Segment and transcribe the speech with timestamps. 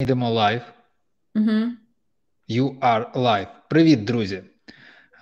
[0.00, 0.62] Йдемо live.
[1.34, 1.72] Угу.
[2.48, 3.48] You are live.
[3.70, 4.42] Привіт, друзі.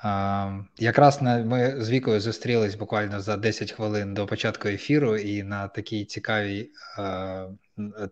[0.05, 5.43] Uh, якраз на, ми з Вікою зустрілись буквально за 10 хвилин до початку ефіру, і
[5.43, 7.57] на такій цікавій uh,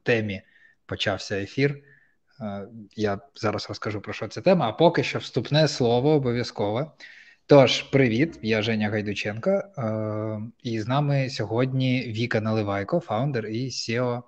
[0.03, 0.43] темі
[0.87, 1.83] почався ефір.
[2.41, 2.67] Uh,
[2.97, 6.93] я зараз розкажу про що ця тема, а поки що вступне слово обов'язково.
[7.47, 9.63] Тож, привіт, я Женя Гайдученко,
[10.63, 14.23] і з нами сьогодні Віка Наливайко, founder і CEO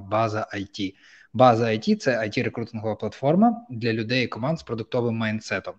[0.00, 0.94] База IT.
[1.32, 5.74] База IT– це it рекрутингова платформа для людей і команд з продуктовим майндсетом.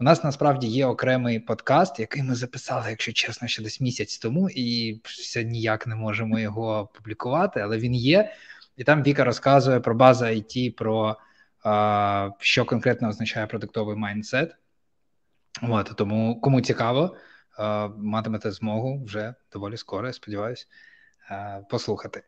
[0.00, 4.50] У нас насправді є окремий подкаст, який ми записали, якщо чесно, ще десь місяць тому,
[4.50, 8.32] і все ніяк не можемо його публікувати, але він є.
[8.76, 11.16] І там Віка розказує про базу IT, про
[11.64, 14.56] а, що конкретно означає продуктовий майндсет.
[15.62, 17.16] От, Тому кому цікаво,
[17.58, 20.66] а, матимете змогу вже доволі скоро, я сподіваюся,
[21.70, 22.22] послухати.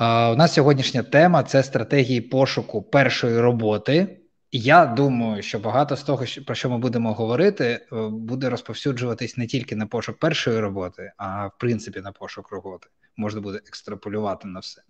[0.00, 4.20] У нас сьогоднішня тема це стратегії пошуку першої роботи.
[4.52, 9.46] Я думаю, що багато з того, про що ми будемо говорити, е, буде розповсюджуватись не
[9.46, 12.88] тільки на пошук першої роботи, а в принципі на пошук роботи.
[13.16, 14.82] Можна буде екстраполювати на все.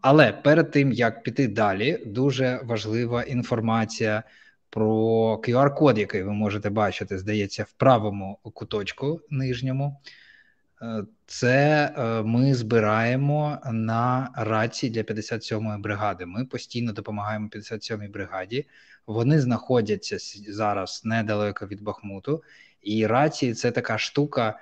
[0.00, 4.22] Але перед тим як піти далі, дуже важлива інформація
[4.70, 4.86] про
[5.36, 10.00] QR-код, який ви можете бачити, здається, в правому куточку нижньому.
[10.84, 16.26] Е, це е, ми збираємо на рації для 57-ї бригади.
[16.26, 18.66] Ми постійно допомагаємо 57-й бригаді.
[19.06, 20.18] Вони знаходяться
[20.48, 22.42] зараз недалеко від Бахмуту,
[22.82, 24.58] і рації це така штука,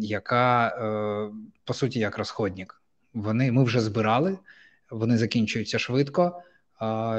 [0.00, 2.82] яка е, по суті як розходник.
[3.14, 4.38] Вони ми вже збирали,
[4.90, 6.42] вони закінчуються швидко.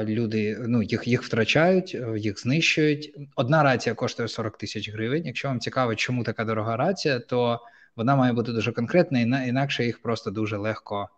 [0.04, 3.14] Люди ну їх їх втрачають, їх знищують.
[3.36, 5.26] Одна рація коштує 40 тисяч гривень.
[5.26, 7.60] Якщо вам цікаво, чому така дорога рація, то
[7.98, 11.08] вона має бути дуже конкретна, інакше їх просто дуже легко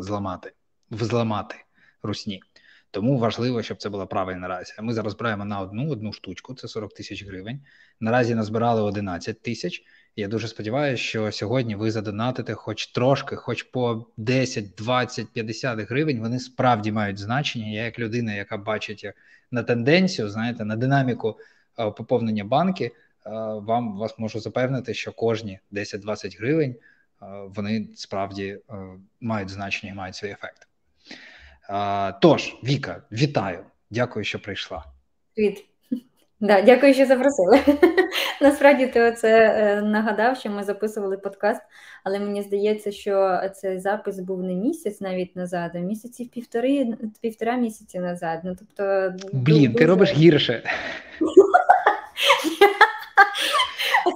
[0.00, 0.52] зламати,
[0.90, 1.54] взламати
[2.02, 2.42] русні.
[2.90, 4.82] Тому важливо, щоб це була правильна рація.
[4.82, 7.60] Ми зараз збираємо на одну одну штучку, це 40 тисяч гривень.
[8.00, 9.82] Наразі назбирали 11 тисяч.
[10.16, 16.20] Я дуже сподіваюся, що сьогодні ви задонатите хоч трошки, хоч по 10, 20, 50 гривень.
[16.20, 17.68] Вони справді мають значення.
[17.68, 19.12] Я, як людина, яка бачить
[19.50, 21.38] на тенденцію, знаєте, на динаміку
[21.78, 22.92] е, поповнення банки.
[23.28, 26.76] Е, вам вас можу запевнити, що кожні 10-20 гривень е,
[27.56, 28.60] вони справді е,
[29.20, 30.68] мають значення і мають свій ефект.
[32.20, 34.84] Тож, Віка, вітаю, дякую, що прийшла.
[35.34, 35.64] Привіт.
[36.40, 37.60] Да, Дякую, що запросили.
[38.40, 41.62] Насправді ти оце нагадав, що ми записували подкаст,
[42.04, 47.56] але мені здається, що цей запис був не місяць навіть назад, а місяців півтори, півтора
[47.56, 48.40] місяці назад.
[48.44, 49.74] Ну, тобто, Блін, дуже...
[49.74, 50.62] ти робиш гірше.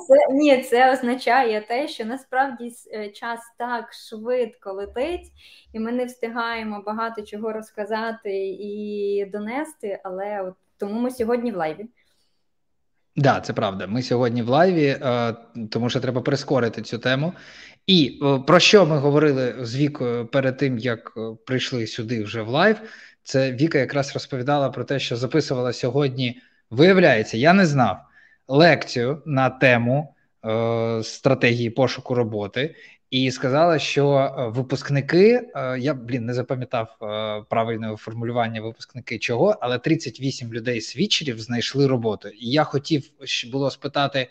[0.09, 5.33] Це ні, це означає те, що насправді е, час так швидко летить,
[5.73, 10.01] і ми не встигаємо багато чого розказати і донести.
[10.05, 11.79] Але от тому ми сьогодні в лайві.
[11.79, 11.89] Так,
[13.17, 13.87] да, це правда.
[13.87, 15.35] Ми сьогодні в лайві, е,
[15.71, 17.33] тому що треба прискорити цю тему.
[17.87, 21.13] І е, про що ми говорили з Вікою перед тим, як
[21.47, 22.77] прийшли сюди вже в live.
[23.23, 26.41] Це Віка якраз розповідала про те, що записувала сьогодні.
[26.71, 27.99] Виявляється, я не знав
[28.53, 30.15] лекцію на тему
[30.45, 32.75] е, стратегії пошуку роботи,
[33.13, 39.57] і сказала, що е, випускники е, я блін не запам'ятав е, правильного формулювання випускники чого,
[39.61, 42.29] але 38 людей свідчерів знайшли роботу.
[42.29, 43.11] І я хотів
[43.53, 44.31] було спитати: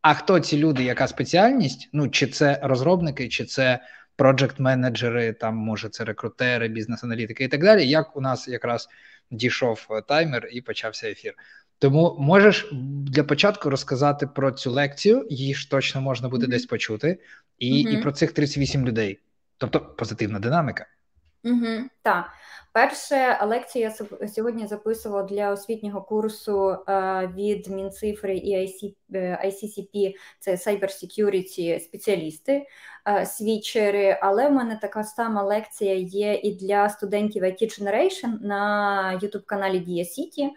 [0.00, 1.88] а хто ці люди, яка спеціальність?
[1.92, 3.80] Ну чи це розробники, чи це
[4.16, 7.88] проджект менеджери, там може це рекрутери, бізнес-аналітики і так далі.
[7.88, 8.88] Як у нас якраз
[9.30, 11.34] дійшов таймер і почався ефір.
[11.82, 12.68] Тому можеш
[13.06, 16.50] для початку розказати про цю лекцію, її ж точно можна буде mm-hmm.
[16.50, 17.18] десь почути,
[17.58, 17.98] і mm-hmm.
[17.98, 19.20] і про цих 38 людей,
[19.58, 20.86] тобто позитивна динаміка.
[21.44, 22.26] Угу, Так,
[22.72, 28.94] перше лекцію я сьогодні записувала для освітнього курсу е, від Мінцифри і IC,
[29.46, 32.66] ICCP, е, це Cyber Security спеціалісти,
[33.08, 34.18] е, свічери.
[34.22, 39.78] Але в мене така сама лекція є і для студентів IT Generation на youtube каналі
[39.78, 40.50] Dia City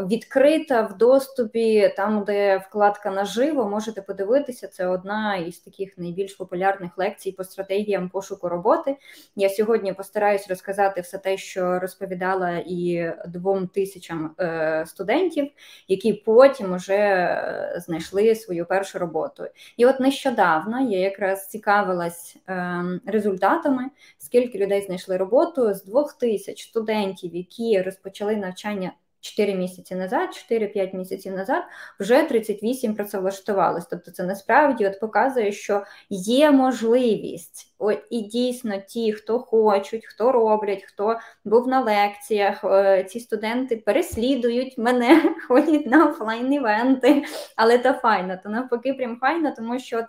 [0.00, 4.68] відкрита в доступі, там, де вкладка наживо, можете подивитися.
[4.68, 8.96] Це одна із таких найбільш популярних лекцій по стратегіям пошуку роботи.
[9.36, 15.50] Я сьогодні постараюсь розказати все те, що розповідала і двом тисячам е, студентів,
[15.88, 19.44] які потім вже е, знайшли свою першу роботу.
[19.76, 26.62] І от нещодавно я якраз цікавилась е, результатами, скільки людей знайшли роботу з двох тисяч
[26.62, 28.92] студентів, які розпочали навчання
[29.22, 31.62] 4 місяці назад, 4-5 місяців назад,
[32.00, 33.86] вже 38 працевлаштувалось.
[33.90, 37.74] Тобто це насправді от показує, що є можливість.
[37.78, 43.76] От, І дійсно ті, хто хочуть, хто роблять, хто був на лекціях, е, ці студенти
[43.76, 47.24] переслідують мене, ходять на офлайн-івенти,
[47.56, 50.06] але це файно, то навпаки, прям файно, тому що от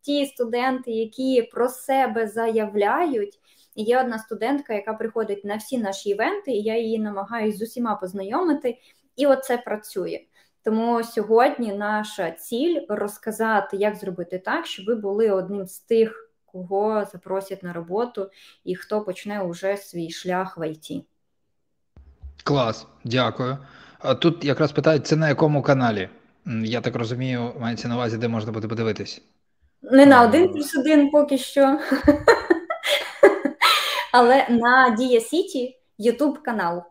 [0.00, 3.40] ті студенти, які про себе заявляють.
[3.76, 7.62] І є одна студентка, яка приходить на всі наші івенти, і я її намагаюся з
[7.62, 8.78] усіма познайомити,
[9.16, 10.20] і оце працює.
[10.64, 17.04] Тому сьогодні наша ціль розказати, як зробити так, щоб ви були одним з тих, кого
[17.12, 18.30] запросять на роботу,
[18.64, 21.04] і хто почне уже свій шлях в ІТ.
[22.44, 23.58] Клас, дякую.
[23.98, 26.08] А Тут якраз питають, це на якому каналі?
[26.46, 29.22] Я так розумію, мається на увазі, де можна буде подивитись.
[29.82, 31.78] Не на один плюс один поки що.
[34.18, 36.82] Але на Дія Сіті Ютуб канал.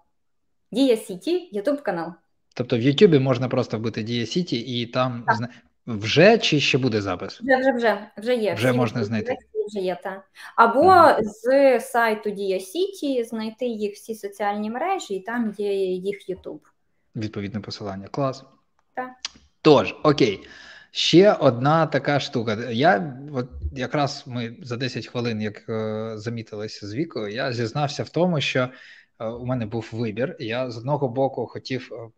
[0.71, 2.13] Дія Сіті Ютуб канал.
[2.53, 5.49] Тобто в Ютубі можна просто вбити Дія Сіті і там так.
[5.87, 7.41] вже чи ще буде запис?
[7.41, 8.53] Вже вже вже вже є.
[8.53, 9.37] Вже Всі можна знайти.
[9.67, 10.23] Вже є, так.
[10.55, 11.23] Або mm.
[11.23, 16.61] з сайту Дія Сіті знайти їх всі соціальні мережі, і там є їх Ютуб.
[17.15, 18.07] Відповідне посилання.
[18.07, 18.43] Клас.
[18.95, 19.09] Так.
[19.61, 20.47] Тож, окей.
[20.95, 22.71] Ще одна така штука.
[22.71, 28.09] Я от якраз ми за 10 хвилин, як е, замітилися з вікою, я зізнався в
[28.09, 28.69] тому, що
[29.19, 30.35] е, у мене був вибір.
[30.39, 32.09] Я з одного боку хотів е,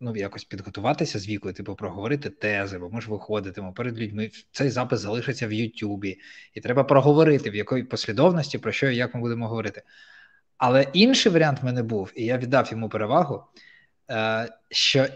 [0.00, 4.30] ну, якось підготуватися з вікою, типу, проговорити тези, бо ми ж виходитимо перед людьми.
[4.52, 6.18] Цей запис залишиться в Ютубі,
[6.54, 9.82] і треба проговорити, в якої послідовності, про що і як ми будемо говорити.
[10.56, 13.44] Але інший варіант в мене був, і я віддав йому перевагу,
[14.10, 15.06] е, що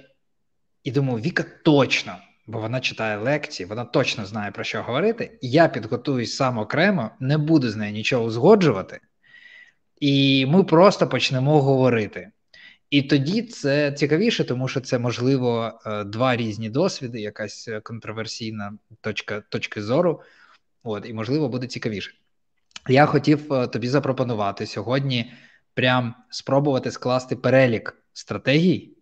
[0.82, 5.38] і думаю, Віка точно бо вона читає лекції, вона точно знає про що говорити.
[5.40, 9.00] Я підготуюсь сам окремо, не буду з нею нічого узгоджувати,
[10.00, 12.30] і ми просто почнемо говорити.
[12.90, 19.42] І тоді це цікавіше, тому що це можливо е, два різні досвіди, якась контроверсійна точка
[19.48, 20.22] точки зору.
[20.82, 22.14] От, і можливо буде цікавіше.
[22.88, 25.32] Я хотів е, тобі запропонувати сьогодні
[25.74, 28.93] прям спробувати скласти перелік стратегій,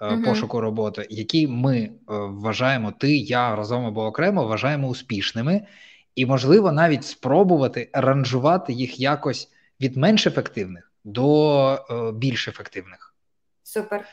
[0.00, 5.66] uh пошуку роботи, які ми е, вважаємо, ти, я разом або окремо вважаємо успішними,
[6.14, 9.50] і, можливо, навіть спробувати ранжувати їх якось
[9.80, 13.14] від менш ефективних до е, більш ефективних.
[13.62, 14.04] Супер.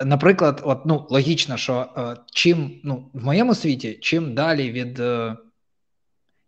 [0.00, 5.36] Наприклад, от ну логічно, що е, чим ну в моєму світі, чим далі від е,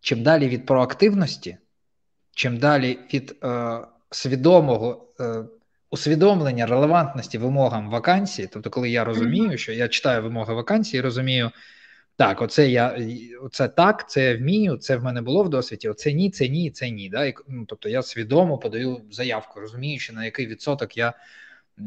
[0.00, 1.56] чим далі від проактивності,
[2.34, 5.08] чим далі від е, свідомого
[5.92, 11.50] усвідомлення релевантності вимогам вакансії, тобто, коли я розумію, що я читаю вимоги вакансії, розумію,
[12.16, 12.98] так, оце я
[13.42, 16.70] оце так, це я вмію, це в мене було в досвіді, оце ні, це ні,
[16.70, 17.08] це ні.
[17.08, 17.24] Да?
[17.24, 21.12] І, ну, Тобто я свідомо подаю заявку, розуміючи, на який відсоток я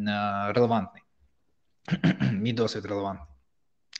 [0.07, 1.03] а, релевантний.
[2.31, 3.27] Мій досвід релевантний.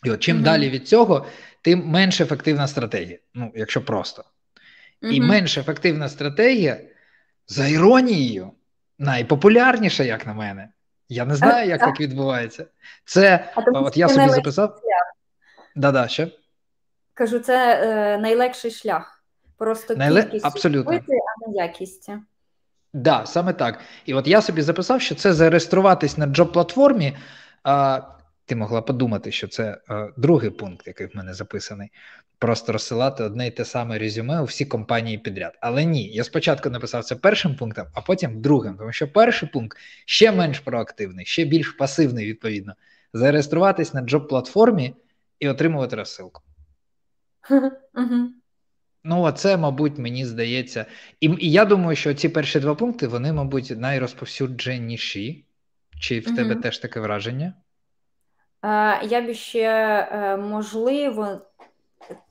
[0.04, 0.44] І от чим mm-hmm.
[0.44, 1.26] далі від цього,
[1.62, 4.24] тим менш ефективна стратегія, ну, якщо просто.
[5.02, 5.12] Mm-hmm.
[5.12, 6.82] І менш ефективна стратегія
[7.48, 8.52] за іронією
[9.00, 10.70] найпопулярніша, як на мене.
[11.10, 12.66] Я не знаю, як так відбувається.
[13.06, 14.80] Це а от я собі записав.
[15.76, 16.28] Да-да, ще?
[17.14, 19.24] Кажу, це е, найлегший шлях.
[19.58, 20.24] Просто Найле...
[20.24, 20.92] кількість Абсолютно.
[20.92, 22.06] Купити, а не якість.
[22.06, 22.20] Так,
[22.94, 23.80] да, саме так.
[24.06, 27.18] І от я собі записав, що це зареєструватись на джоб-платформі.
[27.64, 28.02] А,
[28.46, 31.90] Ти могла подумати, що це а, другий пункт, який в мене записаний
[32.40, 35.58] просто розсилати одне й те саме резюме у всі компанії підряд.
[35.62, 39.78] Але ні, я спочатку написав це першим пунктом, а потім другим, тому що перший пункт
[40.06, 42.74] ще менш проактивний, ще більш пасивний, відповідно.
[43.14, 44.94] Зареєструватись на джоб-платформі
[45.40, 46.42] і отримувати розсилку.
[49.08, 50.86] Ну, оце, мабуть, мені здається.
[51.20, 55.46] І і я думаю, що ці перші два пункти, вони, мабуть, найрозповсюдженіші.
[56.00, 57.54] Чи в тебе теж таке враження?
[59.04, 59.62] Я б ще,
[60.12, 61.42] е, можливо,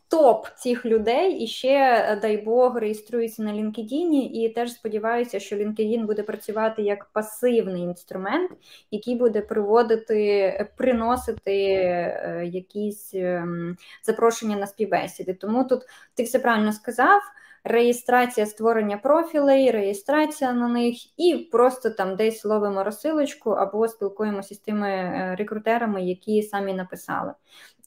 [0.09, 5.57] топ цих людей і ще, е, дай Бог, реєструється на LinkedIn, і теж сподіваюся, що
[5.57, 8.51] LinkedIn буде працювати як пасивний інструмент,
[8.91, 15.35] який буде приводити, приносити е, якісь ем, запрошення на співбесіди.
[15.35, 15.83] Тому тут
[16.15, 17.21] ти все правильно сказав.
[17.65, 24.59] Реєстрація створення профілей, реєстрація на них, і просто там десь ловимо розсилочку або спілкуємося з
[24.59, 27.33] тими е, рекрутерами, які самі написали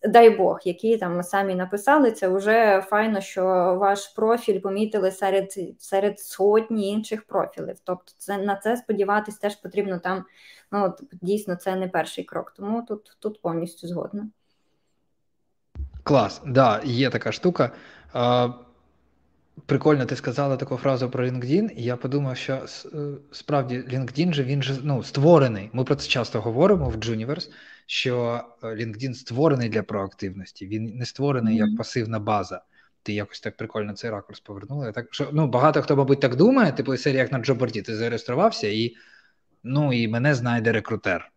[0.04, 3.44] дай Бог, які там самі написали, це вже файно, що
[3.80, 7.76] ваш профіль помітили серед серед сотні інших профілів.
[7.84, 10.26] Тобто, це на це сподіватись теж потрібно там.
[10.72, 12.54] Ну от, дійсно, це не перший крок.
[12.58, 14.28] Тому тут тут повністю згодна.
[16.04, 17.72] Клас, да, є така штука.
[19.66, 22.98] Прикольно, ти сказала таку фразу про LinkedIn, і я подумав, що е,
[23.32, 25.70] справді LinkedIn же він же ну, створений.
[25.74, 27.52] Ми про це часто говоримо в Juniverse,
[27.86, 31.68] що е, LinkedIn створений для проактивності, він не створений mm-hmm.
[31.68, 32.62] як пасивна база.
[33.04, 34.92] Ти якось так прикольно цей ракурс повернула.
[34.92, 38.68] Так що ну багато хто, мабуть, так думає, типу серія як на Джоборді, ти зареєструвався
[38.68, 38.96] і
[39.64, 41.32] ну і мене знайде рекрутер.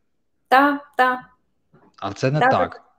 [0.49, 1.19] Так, так.
[1.97, 2.51] А це не так.
[2.51, 2.90] так.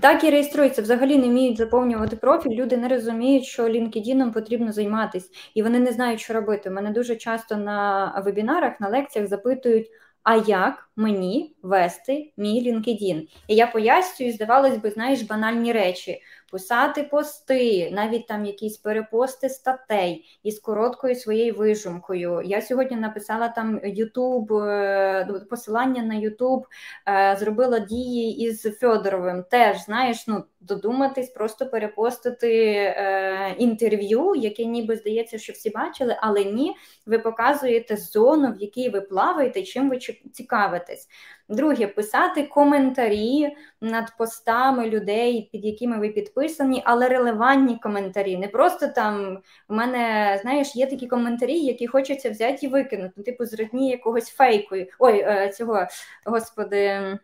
[0.00, 2.50] Так і реєструються, взагалі не вміють заповнювати профіль.
[2.50, 6.70] Люди не розуміють, що LinkedIn потрібно займатися, і вони не знають, що робити.
[6.70, 9.90] Мене дуже часто на вебінарах, на лекціях запитують:
[10.22, 13.28] а як мені вести мій LinkedIn?
[13.48, 16.22] І я пояснюю, здавалось би, знаєш, банальні речі
[16.56, 22.42] писати пости, навіть там якісь перепости статей із короткою своєю вижумкою.
[22.44, 26.62] Я сьогодні написала там YouTube, е, посилання на YouTube,
[27.08, 29.44] е, зробила дії із Федоровим.
[29.50, 36.44] Теж знаєш, ну додуматись, просто перепостити е, інтерв'ю, яке ніби здається, що всі бачили, але
[36.44, 39.98] ні, ви показуєте зону, в якій ви плаваєте, чим ви
[40.32, 41.08] цікавитесь.
[41.48, 48.36] Друге, писати коментарі над постами людей, під якими ви підписані, але релевантні коментарі.
[48.36, 53.22] Не просто там в мене, знаєш, є такі коментарі, які хочеться взяти і викинути, ну,
[53.22, 54.76] типу, зродні якогось фейку.
[54.98, 55.86] Ой, е, цього,
[56.24, 57.18] господи,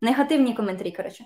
[0.00, 0.92] негативні коментарі.
[0.92, 1.24] коротше.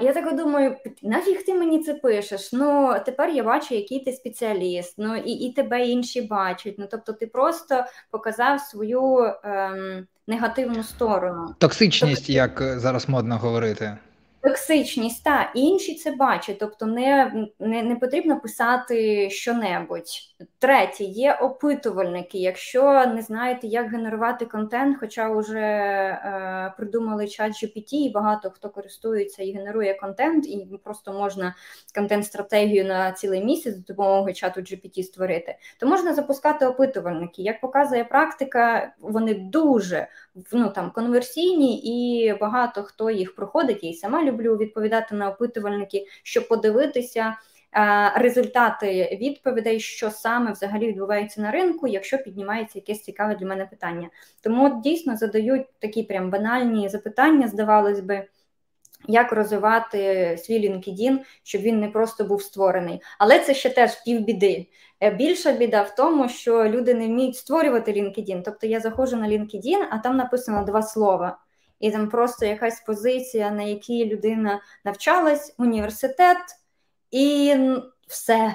[0.00, 2.52] Я так думаю, нафіг ти мені це пишеш?
[2.52, 6.74] Ну тепер я бачу, який ти спеціаліст, ну і і тебе інші бачать.
[6.78, 11.54] Ну тобто, ти просто показав свою ем, негативну сторону.
[11.58, 13.96] Токсичність, тобто, як зараз модно говорити.
[14.40, 20.04] Токсичність, та інші це бачать, тобто не не, не потрібно писати що-небудь.
[20.58, 22.38] Третє, є опитувальники.
[22.38, 28.70] Якщо не знаєте, як генерувати контент, хоча вже е, придумали чат GPT, і багато хто
[28.70, 31.54] користується і генерує контент, і просто можна
[31.94, 37.42] контент-стратегію на цілий місяць з допомогою чату GPT створити, то можна запускати опитувальники.
[37.42, 40.08] Як показує практика, вони дуже
[40.52, 46.48] ну, там, конверсійні, і багато хто їх проходить, і сама люблю відповідати на опитувальники, щоб
[46.48, 47.36] подивитися.
[48.14, 54.08] Результати відповідей, що саме взагалі відбувається на ринку, якщо піднімається якесь цікаве для мене питання.
[54.40, 58.26] Тому дійсно задають такі прям банальні запитання, здавалось би,
[59.06, 63.00] як розвивати свій LinkedIn, щоб він не просто був створений.
[63.18, 64.66] Але це ще теж півбіди.
[65.00, 68.42] Е, більша біда в тому, що люди не вміють створювати LinkedIn.
[68.44, 71.38] Тобто я заходжу на LinkedIn, а там написано два слова
[71.80, 76.38] і там просто якась позиція, на якій людина навчалась, університет,
[77.10, 77.56] і
[78.06, 78.54] все.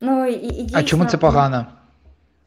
[0.00, 1.66] Ну, і, і дійсно, А чому це погано?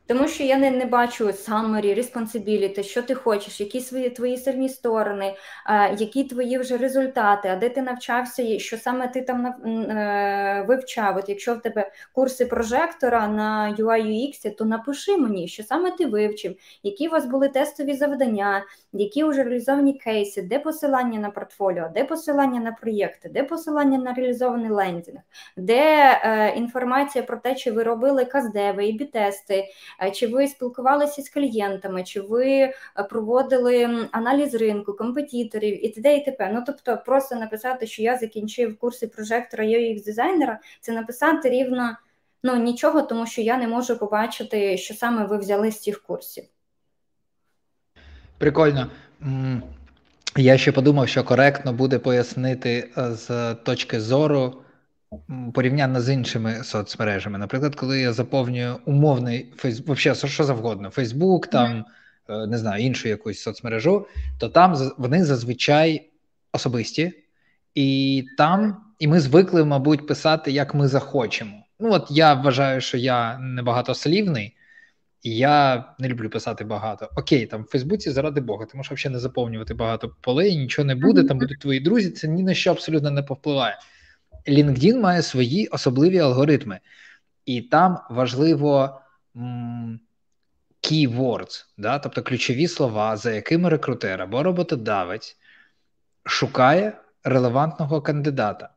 [0.08, 4.70] Тому що я не не бачу summary, responsibility, що ти хочеш, які свої твої сильні
[4.70, 5.36] сторони,
[5.66, 10.66] а, які твої вже результати, а де ти навчався, і що саме ти там е,
[10.68, 11.18] вивчав.
[11.18, 16.06] От Якщо в тебе курси прожектора на UI UX, то напиши мені, що саме ти
[16.06, 21.90] вивчив, які у вас були тестові завдання, які вже реалізовані кейси, де посилання на портфоліо,
[21.94, 25.20] де посилання на проєкти, де посилання на реалізований лендінг,
[25.58, 25.82] де
[26.24, 29.66] е, інформація про те, чи ви робили каздеви, і бітести.
[30.04, 32.74] Е, чи ви спілкувалися з клієнтами, чи ви е,
[33.10, 36.18] проводили аналіз ринку, компетіторів і т.д.
[36.18, 36.52] і т.п.
[36.54, 41.98] Ну тобто, просто написати, що я закінчив курси прожектора UX дизайнера, це написати рівно
[42.44, 46.44] ну нічого, тому що я не можу побачити, що саме ви взяли з цих курсів.
[48.38, 48.90] Прикольно.
[50.38, 54.54] Я ще подумав, що коректно буде пояснити е, з точки зору
[55.54, 57.38] порівняно з іншими соцмережами.
[57.38, 61.86] Наприклад, коли я заповнюю умовний Фейсбук, взагалі, що завгодно, Фейсбук, там
[62.30, 62.48] mm.
[62.48, 64.08] не знаю, іншу якусь соцмережу,
[64.40, 66.10] то там вони зазвичай
[66.52, 67.14] особисті,
[67.76, 71.66] і там, і ми звикли, мабуть, писати, як ми захочемо.
[71.80, 74.58] Ну, от я вважаю, що я небагатослівний,
[75.22, 77.10] і я не люблю писати багато.
[77.16, 80.96] Окей, там в Фейсбуці, заради Бога, ти можеш взагалі не заповнювати багато полей, нічого не
[80.96, 83.78] буде, там будуть твої друзі, це ні на що абсолютно не повпливає.
[84.48, 86.80] LinkedIn має свої особливі алгоритми,
[87.46, 89.02] і там важливо
[89.36, 90.00] м,
[90.82, 92.00] keywords, да?
[92.00, 95.38] тобто ключові слова, за якими рекрутер або роботодавець
[96.24, 98.70] шукає релевантного кандидата.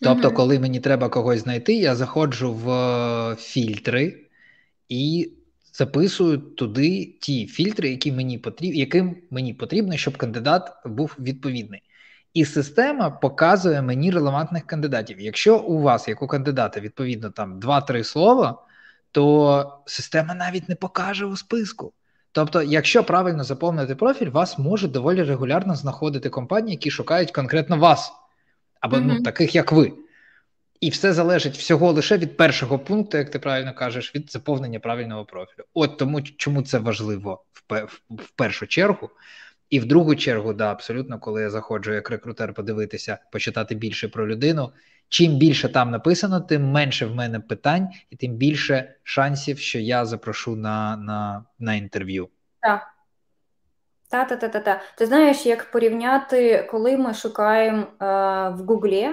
[0.00, 0.34] Тобто, mm-hmm.
[0.34, 4.26] коли мені треба когось знайти, я заходжу в фільтри
[4.88, 5.32] і
[5.72, 11.82] записую туди ті фільтри, які мені потрібні, яким мені потрібно, щоб кандидат був відповідний.
[12.34, 15.20] І система показує мені релевантних кандидатів.
[15.20, 18.62] Якщо у вас, як у кандидата, відповідно там 2-3 слова,
[19.10, 21.92] то система навіть не покаже у списку.
[22.32, 28.12] Тобто, якщо правильно заповнити профіль, вас можуть доволі регулярно знаходити компанії, які шукають конкретно вас,
[28.80, 29.14] або mm-hmm.
[29.18, 29.92] ну, таких, як ви.
[30.80, 35.24] І все залежить всього лише від першого пункту, як ти правильно кажеш, від заповнення правильного
[35.24, 35.64] профілю.
[35.74, 39.10] От тому, чому це важливо в, в, в першу чергу.
[39.72, 44.28] І в другу чергу, да, абсолютно, коли я заходжу як рекрутер подивитися, почитати більше про
[44.28, 44.72] людину.
[45.08, 50.04] Чим більше там написано, тим менше в мене питань, і тим більше шансів, що я
[50.04, 52.28] запрошу на на, на інтерв'ю.
[52.60, 52.82] Так.
[54.10, 54.80] Та-та-та-та-та.
[54.98, 58.04] Ти знаєш, як порівняти, коли ми шукаємо е,
[58.48, 59.08] в Гуглі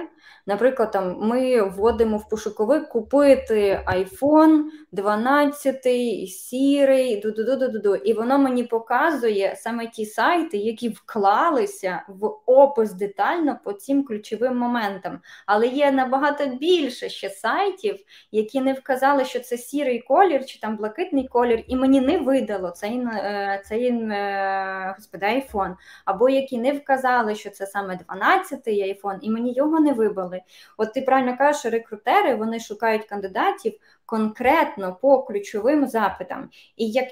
[0.46, 5.82] Наприклад, там ми вводимо в пошуковик купити iPhone 12,
[6.28, 7.94] сірий, ду-ду-ду-ду-ду.
[7.94, 14.56] і воно мені показує саме ті сайти, які вклалися в опис детально по цим ключовим
[14.56, 15.20] моментам.
[15.46, 17.96] Але є набагато більше ще сайтів,
[18.32, 22.70] які не вказали, що це сірий колір чи там блакитний колір, і мені не видало
[22.70, 25.74] цей е, цей е, господи, iPhone.
[26.04, 29.92] або які не вказали, що це саме 12-й iPhone, і мені його не
[30.30, 30.42] вибили.
[30.76, 33.72] От ти правильно кажеш, рекрутери вони шукають кандидатів
[34.06, 36.50] конкретно по ключовим запитам.
[36.76, 37.08] І як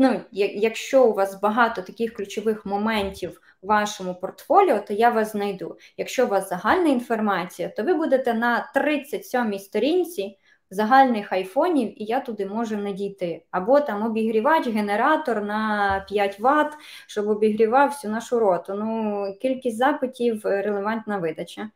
[0.00, 5.78] ну, якщо у вас багато таких ключових моментів в вашому портфоліо, то я вас знайду.
[5.96, 10.36] Якщо у вас загальна інформація, то ви будете на 37-й сторінці.
[10.72, 13.42] Загальних айфонів, і я туди можу надійти.
[13.50, 16.72] Або там обігрівач, генератор на 5 Вт,
[17.06, 18.74] щоб обігрівав всю нашу роту.
[18.74, 21.70] Ну, Кількість запитів, релевантна видача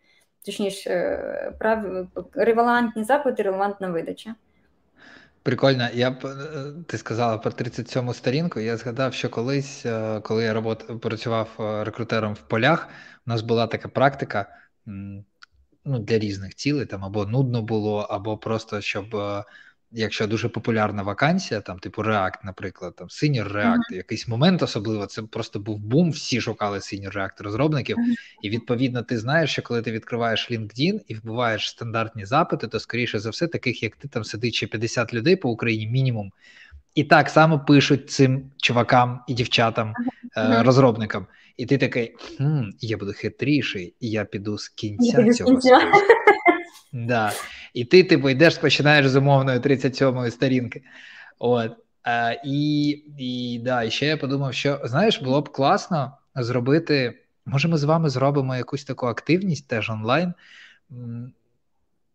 [0.45, 2.07] точніше, е, прав...
[2.35, 4.35] релевантні запити, релевантна видача.
[5.43, 6.17] Прикольно, я е,
[6.87, 8.61] ти сказала про 37 сторінку.
[8.61, 12.89] Я згадав, що колись, е, коли я робот, працював рекрутером в полях,
[13.27, 14.47] у нас була така практика
[15.85, 19.17] ну, для різних цілей, там або нудно було, або просто щоб
[19.95, 23.97] якщо дуже популярна вакансія, там типу React, наприклад, там Senior React, uh-huh.
[23.97, 28.15] якийсь момент особливо, це просто був бум, всі шукали Senior React розробників, uh-huh.
[28.43, 33.19] і відповідно ти знаєш, що коли ти відкриваєш LinkedIn і вбиваєш стандартні запити, то скоріше
[33.19, 36.33] за все, таких як ти там сидить ще 50 людей по Україні, мінімум.
[36.95, 39.95] І так само пишуть цим чувакам і дівчатам,
[40.37, 40.63] uh-huh.
[40.63, 41.27] розробникам.
[41.57, 45.61] І ти такий, хм, я буду хитріший, і я піду з кінця я цього.
[46.93, 47.33] Да.
[47.75, 50.83] І ти, типу, йдеш, починаєш з умовної 37-ї сторінки.
[51.39, 51.73] От.
[52.03, 57.21] А, І і, да, і ще я подумав, що знаєш, було б класно зробити.
[57.47, 60.33] Може, ми з вами зробимо якусь таку активність теж онлайн.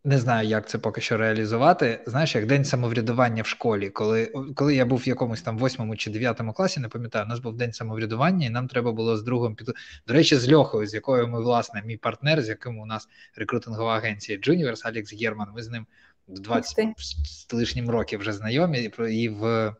[0.03, 2.03] Не знаю, як це поки що реалізувати.
[2.07, 6.12] Знаєш, як день самоврядування в школі, коли коли я був в якомусь там восьмому чи
[6.12, 9.55] дев'ятому класі, не пам'ятаю, у нас був день самоврядування, і нам треба було з другом
[9.55, 9.71] під
[10.07, 13.97] До речі, з Льохою, з якою ми, власне, мій партнер, з яким у нас рекрутингова
[13.97, 15.47] агенція Juniors, Алекс Герман.
[15.55, 15.85] Ми з ним
[16.27, 19.75] 20 з лишнім років вже знайомі і в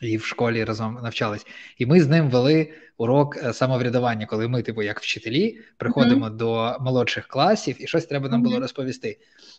[0.00, 1.46] і в школі разом навчались.
[1.78, 6.36] І ми з ним вели урок е, самоврядування, коли ми, типу, як вчителі, приходимо mm-hmm.
[6.36, 8.44] до молодших класів, і щось треба нам mm-hmm.
[8.44, 9.18] було розповісти.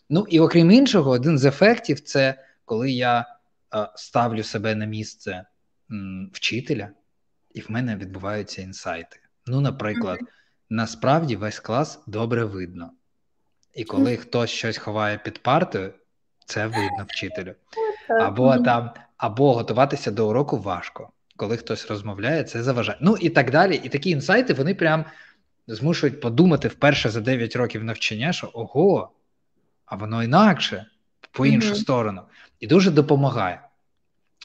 [0.09, 3.25] Ну і окрім іншого, один з ефектів це коли я
[3.75, 5.45] е, ставлю себе на місце
[5.91, 6.89] м, вчителя,
[7.53, 9.19] і в мене відбуваються інсайти.
[9.47, 10.27] Ну, наприклад, mm-hmm.
[10.69, 12.91] насправді весь клас добре видно.
[13.73, 15.93] І коли хтось щось ховає під партою,
[16.45, 17.55] це видно вчителю.
[18.21, 21.09] Або там або готуватися до уроку важко.
[21.35, 22.97] Коли хтось розмовляє, це заважає.
[23.01, 23.81] Ну і так далі.
[23.83, 25.05] І такі інсайти вони прям
[25.67, 29.11] змушують подумати вперше за 9 років навчання, що ого,
[29.85, 30.85] а воно інакше,
[31.31, 31.81] по іншу mm-hmm.
[31.81, 32.21] сторону,
[32.59, 33.61] і дуже допомагає.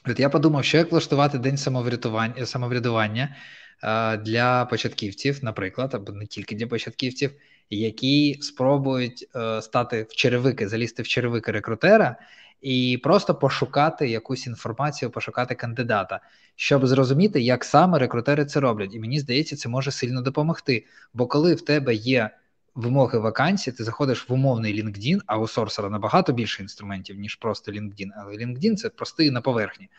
[0.07, 3.35] От я подумав, що як влаштувати день самоврятування самоврядування
[3.83, 7.31] е, для початківців, наприклад, або не тільки для початківців,
[7.69, 12.15] які спробують е, стати в черевики, залізти в черевики рекрутера
[12.61, 16.19] і просто пошукати якусь інформацію, пошукати кандидата,
[16.55, 18.95] щоб зрозуміти, як саме рекрутери це роблять.
[18.95, 20.85] І мені здається, це може сильно допомогти.
[21.13, 22.29] Бо коли в тебе є
[22.75, 27.71] вимоги вакансії, ти заходиш в умовний LinkedIn, а у сорсера набагато більше інструментів, ніж просто
[27.71, 29.89] LinkedIn, але LinkedIn це простий на поверхні.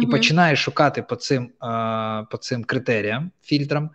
[0.00, 1.50] І починаєш шукати по цим
[2.30, 3.90] по цим критеріям, фільтрам,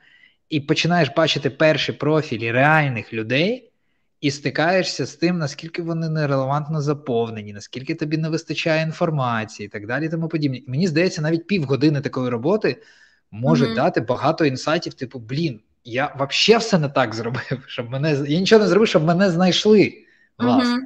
[0.50, 3.67] і починаєш бачити перші профілі реальних людей,
[4.22, 9.88] і стикаєшся з тим, наскільки вони нерелевантно заповнені, наскільки тобі не вистачає інформації і так
[9.88, 10.06] далі.
[10.06, 10.58] і Тому подібне.
[10.58, 12.82] І мені здається, навіть півгодини такої роботи
[13.32, 13.76] можуть mm-hmm.
[13.76, 18.62] дати багато інсайтів, типу, блін, я взагалі все не так зробив, щоб мене я нічого
[18.62, 19.94] не зробив, щоб мене знайшли.
[20.38, 20.76] власне.
[20.76, 20.84] Mm-hmm.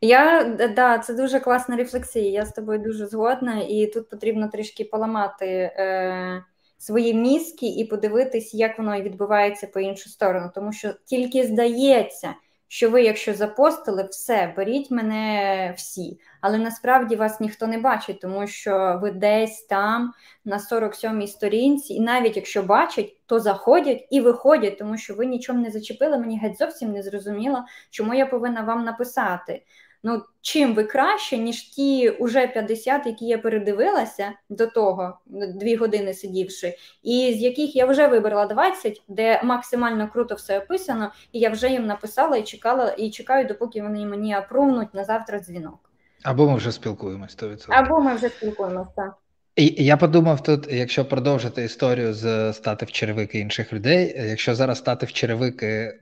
[0.00, 0.44] Я
[0.76, 2.30] да, це дуже класна рефлексія.
[2.30, 5.46] Я з тобою дуже згодна, і тут потрібно трішки поламати.
[5.46, 6.44] Е
[6.78, 10.50] свої мізки і подивитись, як воно відбувається по іншу сторону.
[10.54, 12.34] Тому що тільки здається,
[12.68, 16.20] що ви, якщо запостили, все, беріть мене всі.
[16.40, 20.12] Але насправді вас ніхто не бачить, тому що ви десь там
[20.44, 25.58] на 47-й сторінці, і навіть якщо бачать, то заходять і виходять, тому що ви нічого
[25.58, 26.18] не зачепили.
[26.18, 29.62] Мені геть зовсім не зрозуміло, чому я повинна вам написати.
[30.04, 35.18] Ну, чим ви краще, ніж ті уже 50, які я передивилася до того,
[35.54, 41.12] дві години сидівши, і з яких я вже вибрала 20, де максимально круто все описано,
[41.32, 45.38] і я вже їм написала і чекала, і чекаю, допоки вони мені апрувнуть на завтра
[45.38, 45.90] дзвінок.
[46.22, 47.66] Або ми вже спілкуємось 100%.
[47.68, 49.14] Або ми вже спілкуємося, так.
[49.56, 54.78] І я подумав тут, якщо продовжити історію з стати в черевики інших людей, якщо зараз
[54.78, 56.00] стати в черевики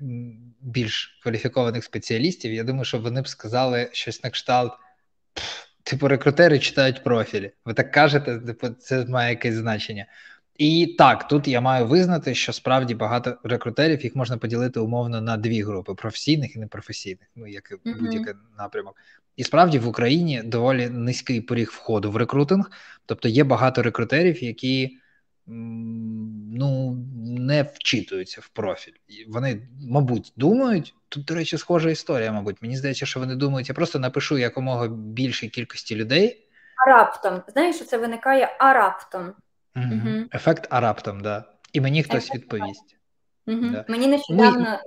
[0.64, 4.72] більш кваліфікованих спеціалістів, я думаю, що вони б сказали щось на кшталт.
[5.83, 7.53] Типу, рекрутери читають профілі.
[7.64, 10.07] Ви так кажете, типу, це має якесь значення.
[10.57, 15.37] І так, тут я маю визнати, що справді багато рекрутерів їх можна поділити умовно на
[15.37, 17.98] дві групи: професійних і непрофесійних, ну як і mm-hmm.
[18.00, 18.96] будь-який напрямок.
[19.37, 22.70] І справді в Україні доволі низький поріг входу в рекрутинг,
[23.07, 24.98] тобто є багато рекрутерів, які
[25.46, 28.92] ну, не вчитуються в профіль.
[29.28, 30.94] Вони, мабуть, думають.
[31.09, 32.62] Тут, до речі, схожа історія, мабуть.
[32.62, 36.48] Мені здається, що вони думають, я просто напишу якомога більшій кількості людей.
[36.87, 37.42] А раптом.
[37.48, 39.33] Знаєш, що це виникає а раптом.
[39.76, 39.87] Угу.
[39.92, 40.24] Угу.
[40.35, 41.44] Ефект а раптом, да.
[41.72, 42.35] І мені хтось Ефект.
[42.35, 42.96] відповість.
[43.46, 43.68] Угу.
[43.72, 43.85] Да.
[43.88, 44.78] Мені нещодавно Ми...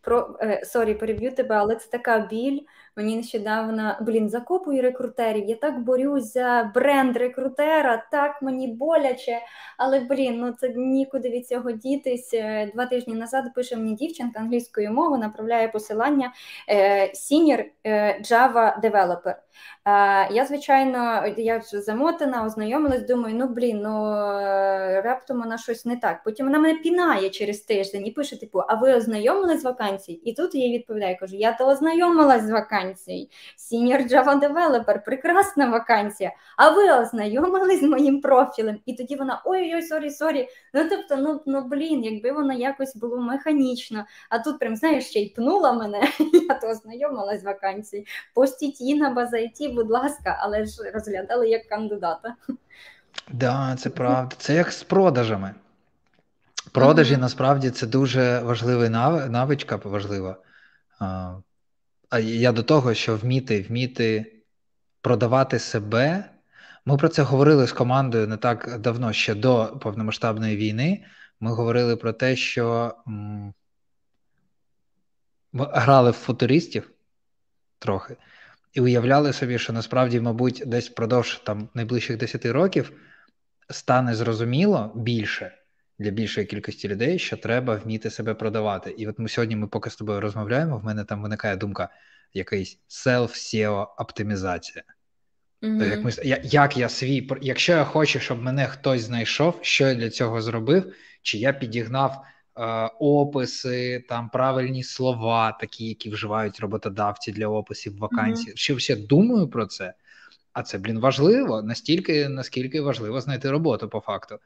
[0.00, 2.60] про е, sorry, переб'ю тебе, але це така біль.
[2.98, 5.44] Мені нещодавно блін закопую рекрутерів.
[5.44, 9.40] Я так борюсь за бренд рекрутера, так мені боляче.
[9.76, 12.34] Але блін, ну це нікуди від цього дітись.
[12.34, 16.32] Е, два тижні назад пише мені дівчинка англійською мовою, направляє посилання
[16.68, 19.34] е, Senior е, Java Developer.
[20.30, 24.14] Я, звичайно, я замотана, ознайомилась, думаю, ну блін, ну
[25.02, 26.22] раптом вона щось не так.
[26.24, 30.22] Потім вона мене пінає через тиждень і пише: типу, а ви ознайомились з вакансією?
[30.24, 32.87] І тут я їй відповідаю, кажу, я то ознайомилась з вакансією.
[33.72, 36.32] Senior Java Developer, прекрасна вакансія.
[36.56, 38.78] А ви ознайомились з моїм профілем?
[38.86, 40.48] І тоді вона ой-ой, sorry, sorry.
[40.74, 45.20] Ну тобто, ну ну блін, якби вона якось було механічно, а тут прям знаєш, ще
[45.20, 46.00] й пнула мене,
[46.48, 48.06] я то ознайомилась з вакансією.
[48.34, 52.34] Постіть її на вебсайті, будь ласка, але ж розглядали як кандидата.
[53.32, 54.36] Да, це правда.
[54.38, 55.54] Це як з продажами.
[56.72, 58.88] Продажі насправді це дуже важлива
[59.28, 60.36] навичка важлива.
[62.08, 64.32] А я до того, що вміти, вміти
[65.00, 66.30] продавати себе.
[66.84, 71.04] Ми про це говорили з командою не так давно, ще до повномасштабної війни.
[71.40, 72.94] Ми говорили про те, що
[75.52, 76.90] ми грали в футуристів
[77.78, 78.16] трохи,
[78.72, 82.92] і уявляли собі, що насправді, мабуть, десь впродовж там найближчих 10 років
[83.70, 85.58] стане зрозуміло більше
[85.98, 88.90] для більшої кількості людей, що треба вміти себе продавати.
[88.90, 91.88] І от ми сьогодні, ми поки з тобою розмовляємо, в мене там виникає думка,
[92.34, 94.84] якийсь self-SEO оптимізація.
[95.62, 95.90] Mm-hmm.
[95.90, 96.10] Як, ми,
[96.44, 100.94] як я свій, Якщо я хочу, щоб мене хтось знайшов, що я для цього зробив,
[101.22, 102.24] чи я підігнав
[102.58, 108.50] Е, описи, там правильні слова, такі, які вживають роботодавці для описів вакансій.
[108.50, 108.54] Mm-hmm.
[108.54, 109.94] Чи ще думаю про це?
[110.52, 114.38] А це, блін, важливо настільки, наскільки важливо знайти роботу по факту.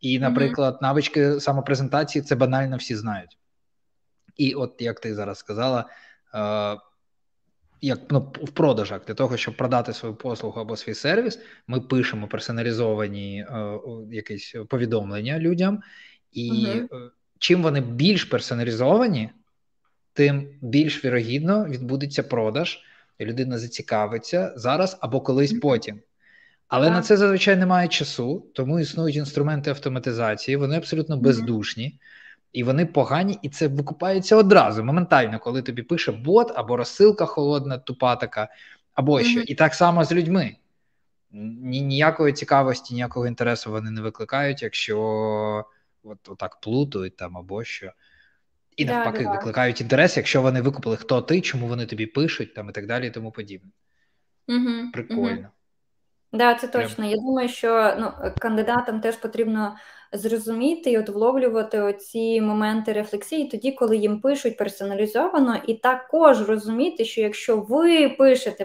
[0.00, 0.82] І, наприклад, mm-hmm.
[0.82, 3.38] навички самопрезентації це банально всі знають.
[4.36, 5.88] І от як ти зараз сказала,
[6.34, 6.76] е,
[7.80, 12.28] як ну, в продажах для того, щоб продати свою послугу або свій сервіс, ми пишемо
[12.28, 13.78] персоналізовані е,
[14.10, 15.82] якісь повідомлення людям,
[16.32, 17.10] і mm-hmm
[17.44, 19.30] чим вони більш персоналізовані,
[20.12, 22.78] тим більш вірогідно відбудеться продаж,
[23.18, 26.00] і людина зацікавиться зараз або колись потім.
[26.68, 26.94] Але так.
[26.94, 31.98] на це зазвичай немає часу, тому існують інструменти автоматизації, вони абсолютно бездушні.
[32.52, 37.78] І вони погані, і це викупається одразу, моментально, коли тобі пише бот або розсилка холодна,
[37.78, 38.48] тупа така,
[38.94, 39.40] або що.
[39.40, 39.44] Mm-hmm.
[39.44, 40.56] І так само з людьми.
[41.32, 44.98] Ні, Ніякої цікавості, ніякого інтересу вони не викликають, якщо
[46.02, 47.92] от, отак плутають там або що.
[48.76, 49.30] І навпаки, да.
[49.30, 53.06] викликають інтерес, якщо вони викупили, хто ти, чому вони тобі пишуть, там і так далі,
[53.06, 53.70] і тому подібне.
[54.48, 55.38] Угу, Прикольно.
[55.38, 55.46] Угу.
[56.34, 57.04] Да, це точно.
[57.04, 59.76] Я думаю, що ну, кандидатам теж потрібно
[60.12, 67.04] зрозуміти і от вловлювати оці моменти рефлексії, тоді, коли їм пишуть персоналізовано, і також розуміти,
[67.04, 68.64] що якщо ви пишете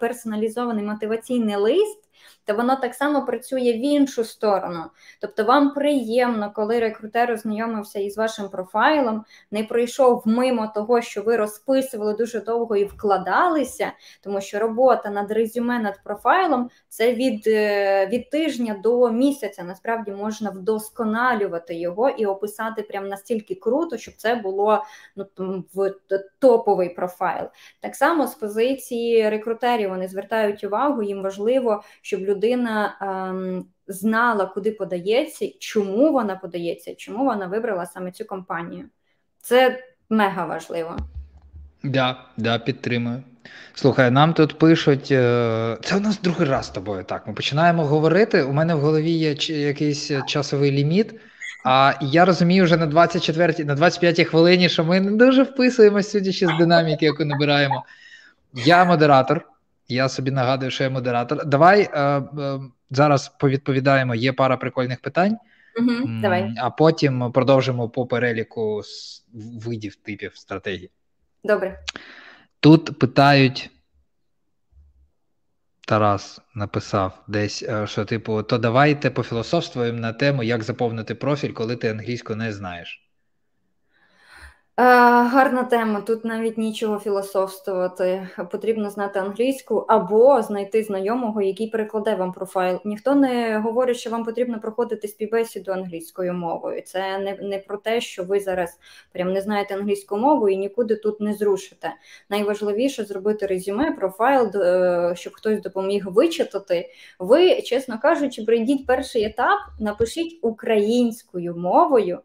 [0.00, 2.09] персоналізований мотиваційний лист
[2.44, 4.84] то воно так само працює в іншу сторону.
[5.20, 11.36] Тобто, вам приємно, коли рекрутер ознайомився із вашим профайлом, не пройшов мимо того, що ви
[11.36, 18.06] розписували дуже довго і вкладалися, тому що робота над резюме, над профайлом це від, е,
[18.06, 19.62] від тижня до місяця.
[19.62, 24.84] Насправді можна вдосконалювати його і описати прям настільки круто, щоб це було
[25.16, 25.94] ну, в
[26.38, 27.46] топовий профайл.
[27.80, 34.70] Так само з позиції рекрутерів вони звертають увагу, їм важливо, щоб людина ем, знала, куди
[34.72, 38.84] подається, чому вона подається, чому вона вибрала саме цю компанію.
[39.40, 40.96] Це мега важливо.
[41.82, 43.22] Да, да, підтримую.
[43.74, 45.08] Слухай, нам тут пишуть.
[45.10, 47.04] Е, це у нас другий раз з тобою.
[47.04, 48.42] Так, ми починаємо говорити.
[48.42, 51.14] У мене в голові є якийсь часовий ліміт.
[51.64, 56.46] А я розумію вже на 24 на 25 хвилині, що ми не дуже вписуємося, судячи
[56.46, 57.84] з динаміки, яку набираємо.
[58.54, 59.46] Я модератор.
[59.90, 61.46] Я собі нагадую, що я модератор.
[61.46, 64.14] Давай е, е, зараз повідповідаємо.
[64.14, 65.36] Є пара прикольних питань,
[65.78, 66.54] Угу, давай.
[66.58, 68.82] а потім продовжимо по переліку
[69.64, 70.90] видів типів стратегії.
[71.44, 71.80] Добре.
[72.60, 73.70] Тут питають.
[75.86, 81.76] Тарас написав десь, е, що, типу, то давайте пофілософствуємо на тему, як заповнити профіль, коли
[81.76, 82.99] ти англійську не знаєш.
[84.76, 86.00] Е, гарна тема.
[86.00, 88.28] Тут навіть нічого філософствувати.
[88.50, 92.80] Потрібно знати англійську або знайти знайомого, який перекладе вам профайл.
[92.84, 96.82] Ніхто не говорить, що вам потрібно проходити співбесіду англійською мовою.
[96.82, 98.78] Це не не про те, що ви зараз
[99.12, 101.94] прям не знаєте англійську мову і нікуди тут не зрушите.
[102.30, 106.90] Найважливіше зробити резюме, профайл, е, щоб хтось допоміг вичитати.
[107.18, 112.18] Ви, чесно кажучи, пройдіть перший етап, напишіть українською мовою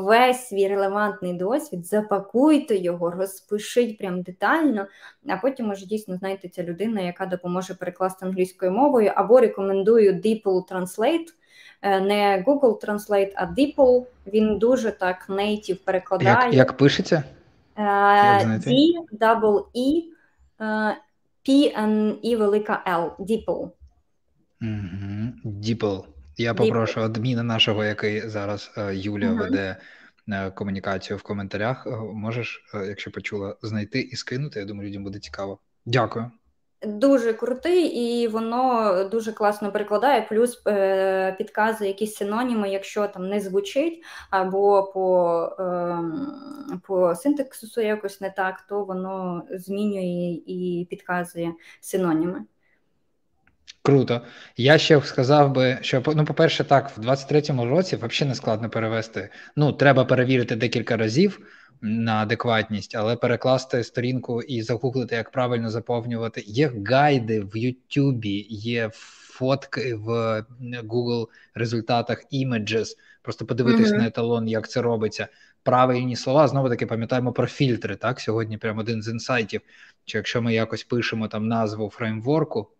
[0.00, 4.86] весь свій релевантний досвід, запакуйте його, розпишіть прям детально,
[5.28, 11.26] а потім може дійсно знайдеться людина, яка допоможе перекласти англійською мовою, або рекомендую DeepL Translate.
[11.82, 14.04] Е, не Google Translate, а DeepL.
[14.26, 16.46] Він дуже так native перекладає.
[16.46, 17.22] Як як пишеться?
[17.76, 17.82] Е,
[18.46, 20.02] D, double E,
[20.60, 20.96] е,
[21.48, 23.26] P, N, E, велика L.
[23.26, 23.70] DeepL.
[25.44, 26.04] DeepL.
[26.36, 29.38] Я попрошу адміна нашого, який зараз е, Юля uh-huh.
[29.38, 29.76] веде
[30.28, 31.86] е, комунікацію в коментарях.
[31.86, 34.60] Е, можеш, якщо почула, знайти і скинути.
[34.60, 35.58] Я думаю, людям буде цікаво.
[35.86, 36.30] Дякую.
[36.82, 43.40] Дуже крутий, і воно дуже класно перекладає, плюс е, підказує якісь синоніми, якщо там не
[43.40, 45.98] звучить, або по е,
[46.86, 52.44] по синтексусу якось не так, то воно змінює і підказує синоніми.
[53.86, 54.20] Круто.
[54.56, 59.28] Я ще сказав би, що ну, по-перше, так, в 23-му році взагалі не складно перевести.
[59.56, 61.40] Ну, треба перевірити декілька разів
[61.80, 66.44] на адекватність, але перекласти сторінку і загуглити, як правильно заповнювати.
[66.46, 70.08] Є гайди в Ютубі, є фотки в
[70.84, 72.86] Google результатах Images,
[73.22, 73.98] Просто подивитись mm-hmm.
[73.98, 75.28] на еталон, як це робиться.
[75.62, 77.96] Правильні слова знову таки пам'ятаємо про фільтри.
[77.96, 79.60] Так, сьогодні прямо один з інсайтів.
[80.04, 82.70] Чи якщо ми якось пишемо там назву фреймворку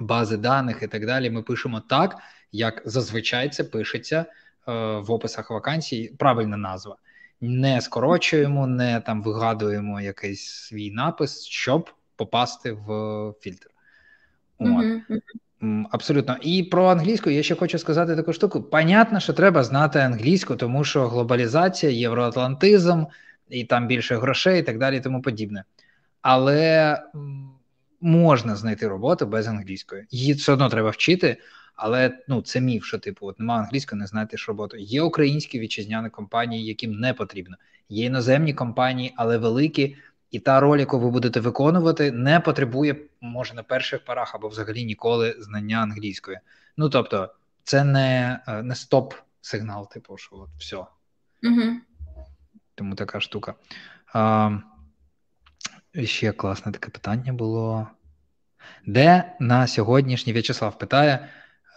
[0.00, 1.30] бази даних і так далі.
[1.30, 2.16] Ми пишемо так,
[2.52, 4.26] як зазвичай це пишеться е,
[4.98, 6.14] в описах вакансій.
[6.18, 6.96] Правильна назва.
[7.40, 13.70] Не скорочуємо, не там вигадуємо якийсь свій напис, щоб попасти в фільтр.
[14.58, 14.68] От.
[14.68, 15.84] Mm-hmm.
[15.90, 16.36] Абсолютно.
[16.42, 18.62] І про англійську я ще хочу сказати таку штуку.
[18.62, 23.04] Понятно, що треба знати англійську, тому що глобалізація, євроатлантизм,
[23.48, 25.64] і там більше грошей, і так далі, і тому подібне.
[26.22, 26.96] Але
[28.00, 30.06] можна знайти роботу без англійської.
[30.10, 31.36] Її все одно треба вчити,
[31.74, 34.76] але ну це міф, що типу от немає англійської, не знайдеш роботу.
[34.76, 37.56] Є українські вітчизняні компанії, яким не потрібно.
[37.88, 39.96] Є іноземні компанії, але великі.
[40.30, 44.84] І та роль, яку ви будете виконувати, не потребує, може, на перших парах або взагалі
[44.84, 46.38] ніколи знання англійської.
[46.76, 47.34] Ну тобто,
[47.64, 50.76] це не е, не стоп-сигнал, типу, що от все.
[50.76, 51.76] Угу.
[52.74, 53.54] Тому така штука.
[54.12, 54.50] А,
[55.94, 57.88] Ще класне таке питання було.
[58.86, 61.28] Де на сьогоднішній В'ячеслав питає,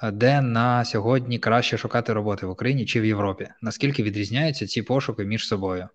[0.04, 3.50] де на сьогодні краще шукати роботи в Україні чи в Європі?
[3.62, 5.90] Наскільки відрізняються ці пошуки між собою?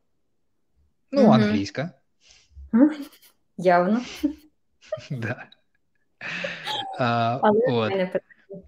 [1.12, 1.32] Ну, угу.
[1.32, 1.90] англійська.
[3.56, 4.00] Явно.
[5.10, 5.44] Да.
[6.98, 7.90] А, але от.
[7.90, 8.62] файне питання.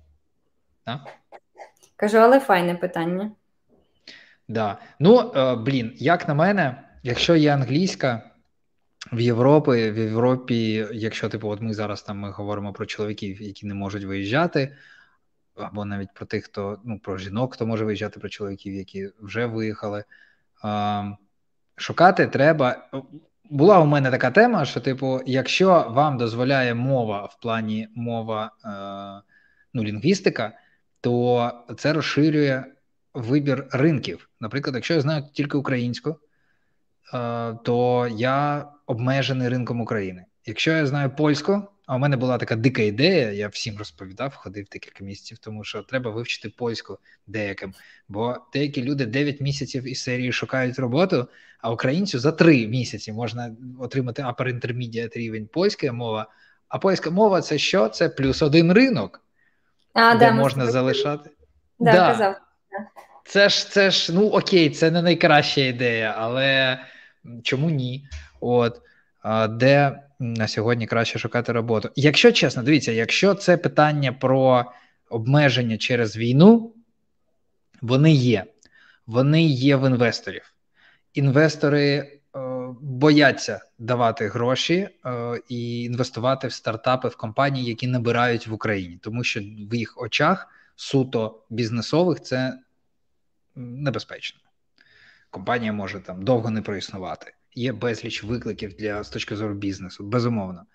[0.85, 0.99] А?
[1.97, 3.31] Кажу, але файне питання.
[4.49, 4.79] Да.
[4.99, 8.30] Ну, е, блін, як на мене, якщо є англійська.
[9.13, 13.67] В Європі, в Європі, якщо типу, от ми зараз там ми говоримо про чоловіків, які
[13.67, 14.77] не можуть виїжджати,
[15.55, 19.47] або навіть про тих, хто ну про жінок, хто може виїжджати, про чоловіків, які вже
[19.47, 20.05] виїхали.
[20.63, 21.11] А,
[21.77, 22.89] Шукати треба.
[23.51, 29.31] Була у мене така тема, що, типу, якщо вам дозволяє мова в плані мова, е,
[29.75, 30.53] ну, лінгвістика,
[31.01, 32.65] то це розширює
[33.15, 34.29] вибір ринків.
[34.41, 36.17] Наприклад, якщо я знаю тільки українську,
[37.15, 40.25] е, то я обмежений ринком України.
[40.47, 44.67] Якщо я знаю польську, а у мене була така дика ідея, я всім розповідав, ходив
[44.73, 47.75] декілька місяців, тому що треба вивчити польську деяким.
[48.09, 51.29] Бо деякі люди 9 місяців із серії шукають роботу,
[51.61, 56.27] а українцю за 3 місяці можна отримати upper intermediate рівень польська мова.
[56.69, 57.89] А польська мова це що?
[57.89, 59.23] Це плюс один ринок,
[59.93, 61.31] а, де да, можна залишати.
[61.79, 62.13] Да, да.
[62.13, 62.37] казав.
[63.25, 66.79] Це ж це ж ну окей, це не найкраща ідея, але
[67.43, 68.09] чому ні?
[68.41, 68.81] От
[69.51, 71.91] де на сьогодні краще шукати роботу.
[71.97, 74.65] Якщо чесно, дивіться, якщо це питання про
[75.11, 76.75] обмеження через війну,
[77.83, 78.45] вони є.
[79.07, 80.55] Вони є в інвесторів.
[81.15, 82.11] Інвестори е,
[82.81, 89.25] бояться давати гроші е, і інвестувати в стартапи в компанії, які набирають в Україні, тому
[89.25, 92.59] що в їх очах суто бізнесових це
[93.55, 94.41] небезпечно.
[95.31, 100.67] Компанія може там довго не проіснувати є безліч викликів для з точки зору бізнесу, безумовно.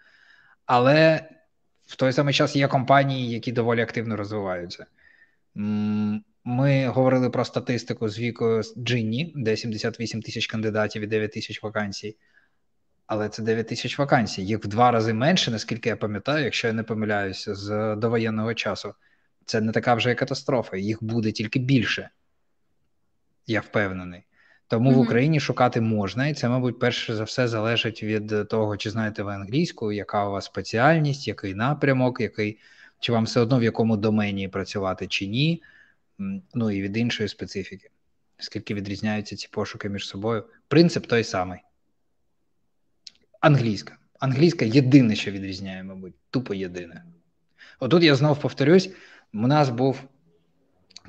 [0.65, 1.29] Але
[1.87, 4.85] в той самий час є компанії, які доволі активно розвиваються.
[6.43, 12.17] Ми говорили про статистику з вікою Джинні, де 78 тисяч кандидатів і 9 тисяч вакансій.
[13.07, 14.45] Але це 9 тисяч вакансій.
[14.45, 18.93] Їх в два рази менше, наскільки я пам'ятаю, якщо я не помиляюся, з довоєнного часу.
[19.45, 22.09] Це не така вже катастрофа, їх буде тільки більше.
[23.47, 24.23] Я впевнений.
[24.67, 24.95] Тому mm-hmm.
[24.95, 29.23] в Україні шукати можна, і це, мабуть, перше за все залежить від того, чи знаєте
[29.23, 32.59] ви англійську, яка у вас спеціальність, який напрямок, який
[32.99, 35.63] чи вам все одно в якому домені працювати чи ні,
[36.53, 37.89] ну і від іншої специфіки.
[38.37, 40.43] Скільки відрізняються ці пошуки між собою?
[40.67, 41.59] Принцип той самий.
[43.39, 43.97] Англійська.
[44.19, 47.05] Англійська єдине, що відрізняє, мабуть, тупо єдине.
[47.79, 48.89] Отут я знов повторюсь:
[49.33, 50.03] у нас був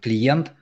[0.01, 0.53] клієнт,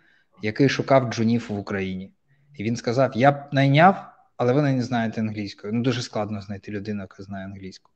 [0.43, 2.11] який шукав джунів в Україні.
[2.55, 5.73] І він сказав: Я б найняв, але ви не знаєте англійською.
[5.73, 7.91] Ну дуже складно знайти людину, яка знає англійську.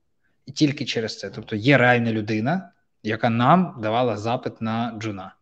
[0.46, 1.30] І тільки через це.
[1.30, 5.34] Тобто є реальна людина, яка нам давала запит на джуна.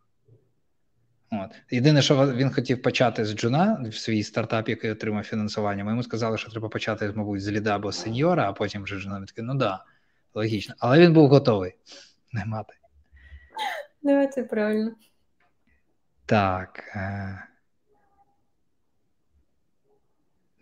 [1.31, 1.51] От.
[1.71, 5.85] Єдине, що він хотів почати з джуна в свій стартап, який отримав фінансування.
[5.85, 9.19] Ми йому сказали, що треба почати, мабуть, з ліда або сеньора, а потім вже джуна.
[9.19, 9.85] Він такий, ну да,
[10.35, 10.75] логічно.
[10.79, 11.75] Але він був готовий
[12.33, 12.75] не мати.
[14.03, 14.93] Ну, це правильно.
[16.27, 16.85] Так.
[16.97, 17.43] Е,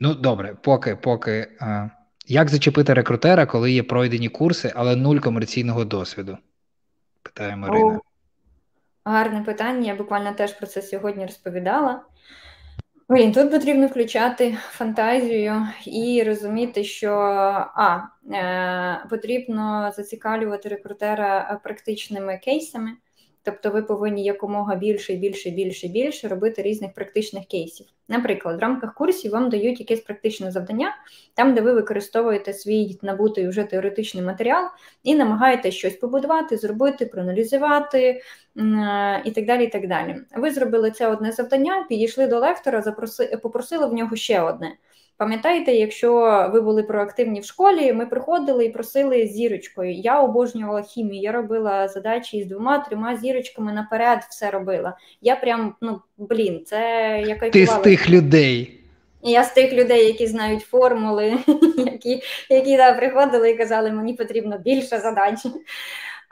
[0.05, 1.47] Ну, добре, поки, поки.
[1.61, 1.89] А,
[2.27, 6.39] Як зачепити рекрутера, коли є пройдені курси, але нуль комерційного досвіду?
[7.23, 7.97] Питає Марина.
[7.97, 8.01] О,
[9.05, 9.87] гарне питання.
[9.87, 12.03] Я буквально теж про це сьогодні розповідала.
[13.09, 17.11] Блін, тут потрібно включати фантазію і розуміти, що
[17.75, 18.01] а,
[18.33, 22.91] е, потрібно зацікавлювати рекрутера практичними кейсами.
[23.45, 27.87] Тобто ви повинні якомога більше, більше, більше, більше робити різних практичних кейсів.
[28.09, 30.97] Наприклад, в рамках курсів вам дають якесь практичне завдання,
[31.35, 34.65] там, де ви використовуєте свій набутий вже теоретичний матеріал
[35.03, 38.23] і намагаєтесь щось побудувати, зробити, проаналізувати
[39.25, 39.65] і так далі.
[39.65, 40.17] і так далі.
[40.37, 44.77] Ви зробили це одне завдання, підійшли до лектора, запросили, попросили в нього ще одне.
[45.17, 46.11] Пам'ятаєте, якщо
[46.53, 49.93] ви були проактивні в школі, ми приходили і просили зірочкою.
[49.93, 54.97] Я обожнювала хімію, я робила задачі з двома-трьома зірочками наперед, все робила.
[55.21, 56.79] Я прям, ну блін, це
[57.27, 58.81] я Ти з тих людей.
[59.23, 61.39] Я з тих людей, які знають формули,
[61.77, 65.39] які які да, приходили і казали, мені потрібно більше задач.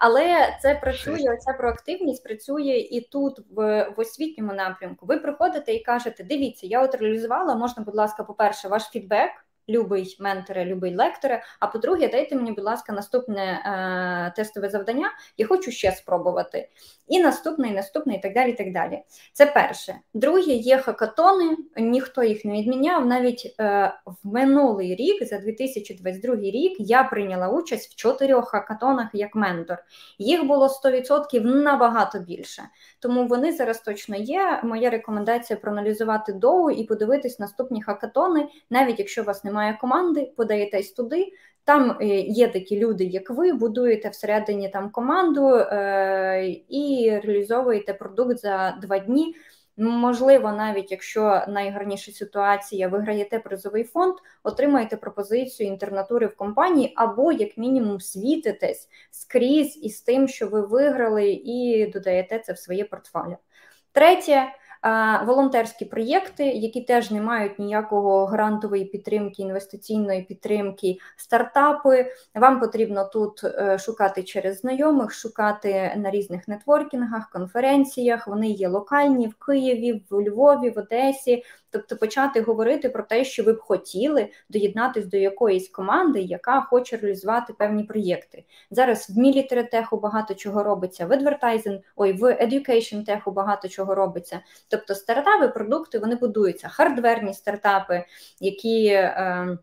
[0.04, 5.06] Але це працює, ця проактивність працює і тут, в, в освітньому напрямку.
[5.06, 9.30] Ви приходите і кажете: дивіться, я от реалізувала, можна, будь ласка, по-перше, ваш фідбек
[9.68, 11.42] любий менторе, любий лекторе.
[11.60, 15.10] А по-друге, дайте мені, будь ласка, наступне е, тестове завдання.
[15.36, 16.68] Я хочу ще спробувати.
[17.08, 18.50] І наступне, і наступне, і так далі.
[18.50, 19.02] і так далі.
[19.32, 19.94] Це перше.
[20.14, 23.06] Друге, є хакатони, ніхто їх не відміняв.
[23.06, 29.34] Навіть е, в минулий рік, за 2022 рік, я прийняла участь в чотирьох хакатонах як
[29.34, 29.78] ментор.
[30.18, 32.62] Їх було 100% набагато більше.
[33.00, 34.60] Тому вони зараз точно є.
[34.64, 40.92] Моя рекомендація проаналізувати доу і подивитись наступні хакатони, навіть якщо у вас немає команди, подаєтесь
[40.92, 41.32] туди.
[41.64, 48.38] Там е, є такі люди, як ви, будуєте всередині там команду е, і реалізовуєте продукт
[48.38, 49.34] за два дні.
[49.76, 57.58] Можливо, навіть якщо найгарніша ситуація виграєте призовий фонд, отримаєте пропозицію інтернатури в компанії, або, як
[57.58, 63.36] мінімум, світитесь скрізь із тим, що ви виграли, і додаєте це в своє портфоліо.
[63.92, 64.52] Третє.
[65.26, 72.06] Волонтерські проєкти, які теж не мають ніякого грантової підтримки, інвестиційної підтримки, стартапи.
[72.34, 78.28] Вам потрібно тут е, шукати через знайомих, шукати на різних нетворкінгах, конференціях.
[78.28, 81.44] Вони є локальні в Києві, в Львові, в Одесі.
[81.72, 86.96] Тобто почати говорити про те, що ви б хотіли доєднатися до якоїсь команди, яка хоче
[86.96, 88.44] реалізувати певні проєкти.
[88.70, 94.40] Зараз в мілітаритеху багато чого робиться, в адвертайзинг, ой, в education теху багато чого робиться.
[94.72, 98.04] Тобто стартапи, продукти вони будуються, хардверні стартапи,
[98.40, 98.86] які.
[98.86, 99.58] Е,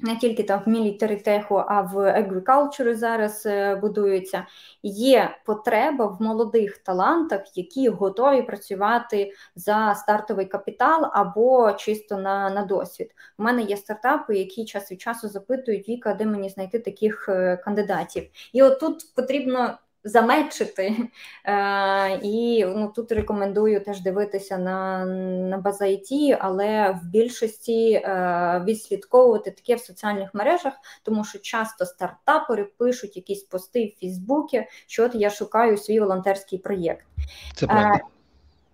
[0.00, 4.46] не тільки там в мілітарітеху, а в agriculture зараз е, будуються.
[4.82, 12.64] Є потреба в молодих талантах, які готові працювати за стартовий капітал або чисто на на
[12.64, 13.14] досвід.
[13.38, 17.56] У мене є стартапи, які час від часу запитують Віка, де мені знайти таких е,
[17.56, 18.28] кандидатів.
[18.52, 19.78] І от тут потрібно
[20.08, 20.96] замечити.
[21.44, 25.04] Е, І ну, тут рекомендую теж дивитися на
[25.48, 31.86] на база IT, але в більшості е, відслідковувати таке в соціальних мережах, тому що часто
[31.86, 37.06] стартапери пишуть якісь пости в Фейсбуці, що от я шукаю свій волонтерський проєкт.
[37.54, 37.94] Це правда.
[37.94, 38.00] Е,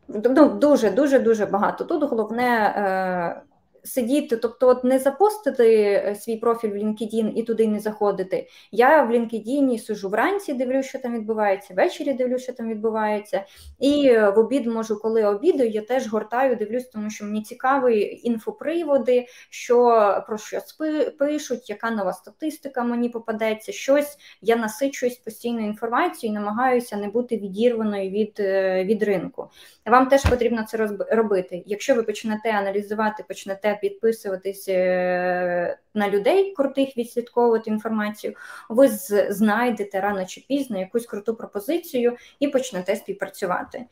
[0.08, 1.84] ну, Дуже дуже дуже багато.
[1.84, 2.74] Тут головне.
[2.76, 3.53] Е,
[3.84, 8.48] сидіти, тобто от не запостити е, свій профіль в LinkedIn і туди не заходити.
[8.72, 13.44] Я в LinkedIn сижу вранці, дивлюся, що там відбувається, ввечері дивлюся, що там відбувається.
[13.78, 19.26] І в обід можу, коли обідаю, я теж гортаю, дивлюсь, тому що мені цікаві інфоприводи,
[19.50, 19.84] що
[20.26, 20.60] про що
[21.18, 27.36] пишуть, яка нова статистика мені попадеться, щось я насичуюсь постійною інформацією і намагаюся не бути
[27.36, 29.48] відірваною від, е, від ринку.
[29.86, 31.62] Вам теж потрібно це робити.
[31.66, 38.34] Якщо ви почнете аналізувати, почнете підписуватись е, на людей, крутих відслідковувати інформацію,
[38.68, 38.88] ви
[39.28, 43.86] знайдете рано чи пізно якусь круту пропозицію і почнете співпрацювати.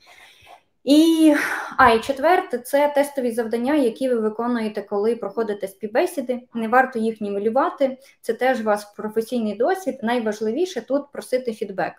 [0.84, 1.34] І
[1.76, 6.40] а і четверте, це тестові завдання, які ви виконуєте, коли проходите співбесіди.
[6.54, 7.98] Не варто їх нівелювати.
[8.20, 9.98] Це теж ваш професійний досвід.
[10.02, 11.92] Найважливіше тут просити фідбек,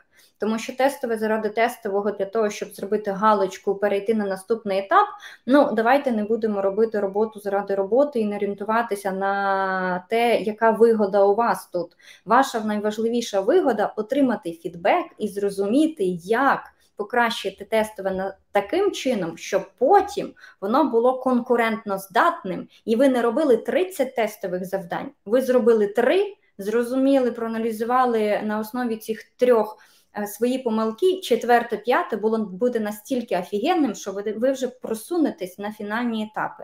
[0.44, 5.08] тому що тестове заради тестового для того, щоб зробити галочку, перейти на наступний етап.
[5.46, 11.24] Ну давайте не будемо робити роботу заради роботи і не орієнтуватися на те, яка вигода
[11.24, 11.98] у вас тут.
[12.26, 16.60] Ваша найважливіша вигода отримати фідбек і зрозуміти, як
[16.96, 24.16] покращити тестове таким чином, щоб потім воно було конкурентно здатним, і ви не робили 30
[24.16, 25.10] тестових завдань.
[25.26, 29.78] Ви зробили три, зрозуміли, проаналізували на основі цих трьох.
[30.18, 35.72] Е, свої помилки, четверте, п'яте було буде настільки офігенним, що ви ви вже просунетесь на
[35.72, 36.64] фінальні етапи.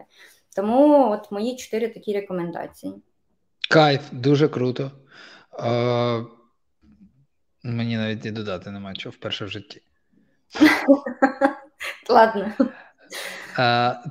[0.56, 2.93] Тому от мої чотири такі рекомендації.
[3.70, 4.91] Кайф, дуже круто.
[5.60, 6.26] Е,
[7.64, 9.82] Мені навіть і додати нема чого вперше в житті.
[12.10, 12.54] Ладно.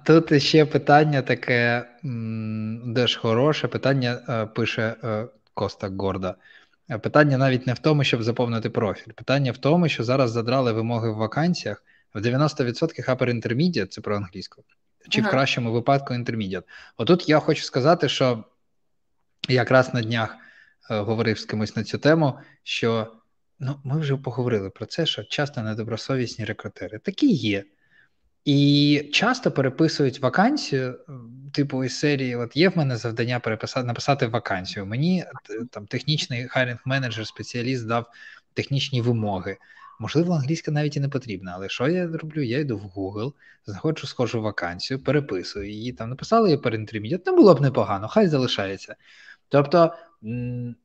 [0.06, 1.88] Тут ще питання таке
[2.94, 3.68] теж хороше.
[3.68, 6.34] Питання е, пише е, Коста Горда.
[6.88, 9.12] Питання навіть не в тому, щоб заповнити профіль.
[9.12, 11.84] Питання в тому, що зараз задрали вимоги в вакансіях
[12.14, 14.64] в 90% upper intermediate, це про англійську,
[15.08, 15.28] чи ага.
[15.28, 16.64] в кращому випадку intermediate.
[16.96, 18.44] Отут я хочу сказати, що
[19.48, 20.36] якраз на днях
[20.90, 23.12] е, говорив з кимось на цю тему, що
[23.60, 27.64] Ну, ми вже поговорили про це, що часто недобросовісні рекрутери такі є.
[28.44, 30.98] І часто переписують вакансію,
[31.52, 34.86] типу із серії: От є в мене завдання переписати написати вакансію.
[34.86, 35.24] Мені
[35.70, 38.06] там технічний хайринг менеджер, спеціаліст дав
[38.54, 39.56] технічні вимоги.
[40.00, 42.42] Можливо, англійська навіть і не потрібна, але що я роблю?
[42.42, 43.32] Я йду в Google,
[43.66, 45.92] знаходжу схожу вакансію, переписую її.
[45.92, 48.96] Там написали її перінтермідіат, не було б непогано, хай залишається.
[49.48, 49.94] Тобто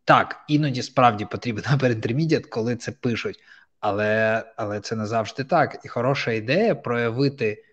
[0.06, 3.40] так, іноді справді потрібен інтермедіат, коли це пишуть,
[3.84, 5.80] але але це не завжди так.
[5.84, 7.64] І хороша ідея проявити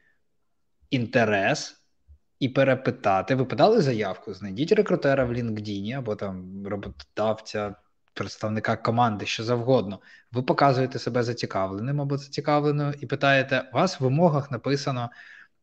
[0.90, 1.76] інтерес
[2.38, 3.34] і перепитати.
[3.34, 7.74] Ви подали заявку, знайдіть рекрутера в LinkedIn або там роботодавця,
[8.14, 10.00] представника команди, що завгодно.
[10.32, 15.10] Ви показуєте себе зацікавленим або зацікавленою і питаєте: у вас в вимогах написано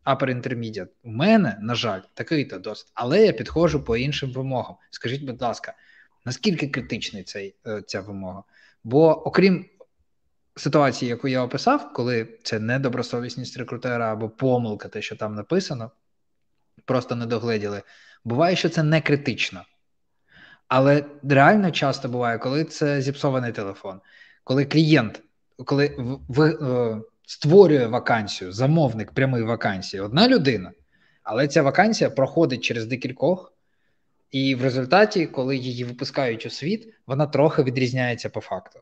[0.05, 0.89] upper intermediate.
[1.03, 4.75] У мене, на жаль, такий-то досвід, але я підходжу по іншим вимогам.
[4.89, 5.73] Скажіть, будь ласка,
[6.25, 8.43] наскільки критичний цей, е, ця вимога?
[8.83, 9.65] Бо окрім
[10.59, 15.91] ситуації, яку я описав, коли це недобросовісність рекрутера або помилка, те, що там написано,
[16.85, 17.81] просто не догледіли,
[18.23, 19.61] буває, що це не критично.
[20.67, 24.01] Але реально часто буває, коли це зіпсований телефон,
[24.43, 25.21] коли клієнт,
[25.65, 25.95] коли
[26.27, 26.57] ви.
[26.61, 30.71] Е, створює вакансію, замовник прямої вакансії, одна людина,
[31.23, 33.53] але ця вакансія проходить через декількох,
[34.31, 38.79] і в результаті, коли її випускають у світ, вона трохи відрізняється по факту.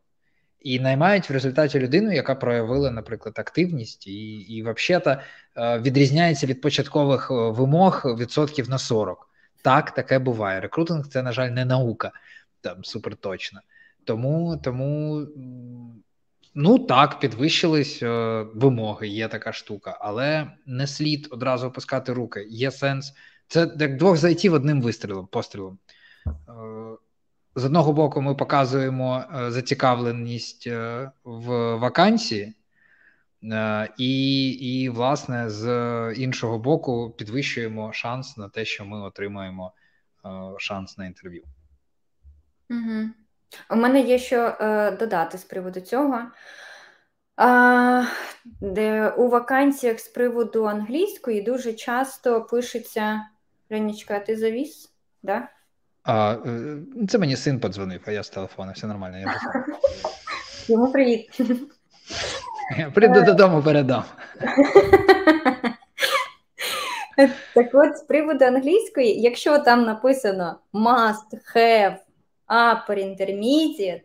[0.65, 5.17] І наймають в результаті людину, яка проявила, наприклад, активність, і і взагалі
[5.57, 9.29] відрізняється від початкових вимог відсотків на 40.
[9.61, 10.59] Так, таке буває.
[10.59, 12.11] Рекрутинг це, на жаль, не наука
[12.65, 13.59] там супер точно.
[14.03, 15.21] Тому, тому
[16.55, 22.45] ну так, підвищились е, вимоги, є така штука, але не слід одразу опускати руки.
[22.49, 23.13] Є сенс.
[23.47, 25.79] Це як двох зайців одним вистрілом, пострілом.
[27.57, 32.53] Е, з одного боку, ми показуємо е, зацікавленість е, в вакансії,
[33.43, 35.67] е, і, і, власне, з
[36.17, 39.73] іншого боку, підвищуємо шанс на те, що ми отримаємо
[40.25, 41.43] е, шанс на інтерв'ю.
[42.69, 43.09] Угу.
[43.69, 46.21] У мене є що е, додати з приводу цього.
[47.37, 48.03] А,
[48.61, 53.21] де У вакансіях з приводу англійської дуже часто пишеться
[53.69, 54.91] Ренічка, ти завіс?
[55.23, 55.47] Да?
[56.05, 56.77] А, е,
[57.09, 59.17] Це мені син подзвонив, а я з телефону, все нормально.
[59.17, 59.39] Я
[60.67, 61.41] Йому привіт.
[62.77, 64.03] Я прийду додому, передам.
[67.53, 71.95] Так от, з приводу англійської, якщо там написано must have
[72.49, 74.01] upper intermediate,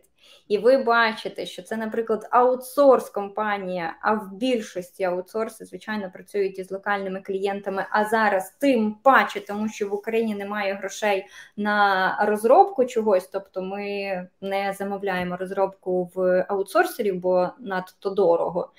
[0.51, 6.71] і ви бачите, що це, наприклад, аутсорс компанія, а в більшості аутсорси, звичайно, працюють із
[6.71, 7.85] локальними клієнтами.
[7.89, 11.25] А зараз тим паче, тому що в Україні немає грошей
[11.57, 18.71] на розробку чогось, тобто ми не замовляємо розробку в аутсорсерів, бо надто дорого.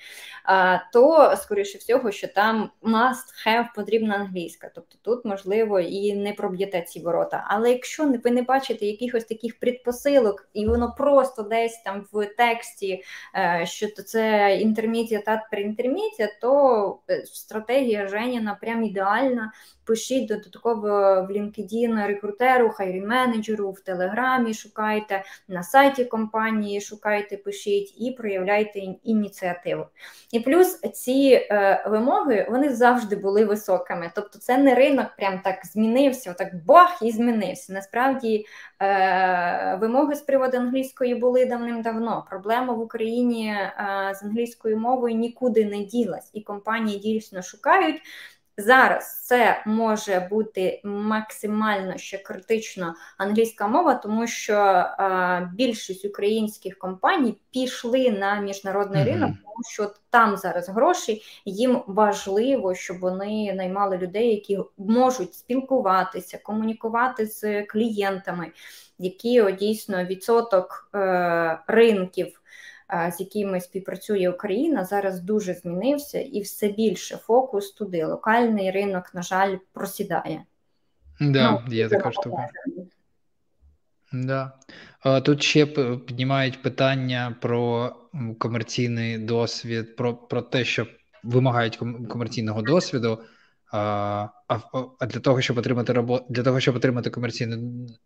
[0.92, 4.70] То, скоріше всього, що там must have потрібна англійська.
[4.74, 7.44] Тобто тут, можливо, і не проб'єте ці ворота.
[7.48, 12.26] Але якщо ви не бачите якихось таких предпосилок, і воно просто де десь там в
[12.26, 13.02] тексті,
[13.36, 19.52] е, що це інтермедіат, інтермедіат, то е, стратегія Женіна прям ідеальна
[19.84, 20.88] пишіть додатково
[21.22, 28.78] в LinkedIn рекрутеру, хайрі менеджеру, в Телеграмі шукайте, на сайті компанії шукайте, пишіть і проявляйте
[29.04, 29.86] ініціативу.
[30.32, 34.10] І плюс ці е, вимоги вони завжди були високими.
[34.14, 37.72] Тобто це не ринок прям так змінився, так бах і змінився.
[37.72, 38.46] Насправді
[38.82, 42.24] е, вимоги з приводу англійської були давним-давно.
[42.30, 48.02] Проблема в Україні е, з англійською мовою нікуди не ділась, і компанії дійсно шукають.
[48.56, 57.40] Зараз це може бути максимально ще критично англійська мова, тому що а, більшість українських компаній
[57.50, 59.06] пішли на міжнародний mm-hmm.
[59.06, 66.38] ринок, тому що там зараз гроші, їм важливо, щоб вони наймали людей, які можуть спілкуватися,
[66.42, 68.52] комунікувати з клієнтами,
[68.98, 72.41] які о, дійсно відсоток е, ринків
[72.92, 78.04] з якими співпрацює Україна, зараз дуже змінився і все більше фокус туди.
[78.04, 80.42] Локальний ринок, на жаль, просідає.
[81.20, 82.48] Да, ну, є така штука.
[84.12, 84.52] Да.
[85.20, 85.66] Тут ще
[86.06, 87.92] піднімають питання про
[88.38, 90.86] комерційний досвід, про про те, що
[91.22, 91.76] вимагають
[92.08, 93.18] комерційного досвіду.
[93.72, 94.28] А
[94.98, 96.26] а для того, щоб отримати робо...
[96.28, 97.58] для того, щоб отримати комерційний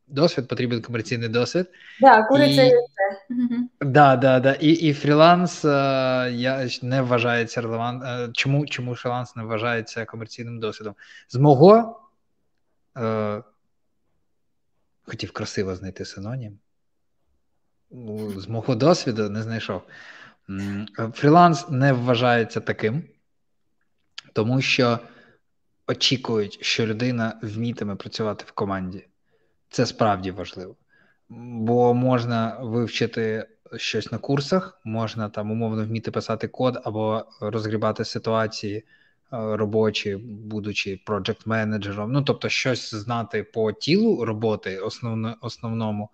[0.06, 1.66] досвід, потрібен комерційний досвід.
[2.00, 2.72] Да, куриця і...
[3.80, 4.52] Да, да, да.
[4.52, 8.36] І і фріланс я не вважається релевант.
[8.36, 10.94] Чому чому фріланс не вважається комерційним досвідом?
[11.28, 12.00] З мого
[12.96, 13.42] е,
[15.02, 16.58] хотів красиво знайти синонім.
[17.90, 19.82] Ну, з мого досвіду не знайшов.
[21.12, 23.02] Фріланс не вважається таким,
[24.32, 24.98] тому що
[25.86, 29.06] очікують, що людина вмітиме працювати в команді.
[29.70, 30.76] Це справді важливо.
[31.28, 38.76] Бо можна вивчити щось на курсах, можна там умовно вміти писати код або розгрібати ситуації
[38.76, 38.84] е,
[39.30, 42.12] робочі, будучи проджект менеджером.
[42.12, 46.10] Ну тобто, щось знати по тілу роботи основно, основному,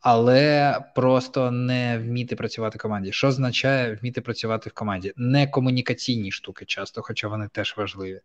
[0.00, 3.12] але просто не вміти працювати в команді.
[3.12, 5.12] Що означає вміти працювати в команді?
[5.16, 8.20] Не комунікаційні штуки часто, хоча вони теж важливі.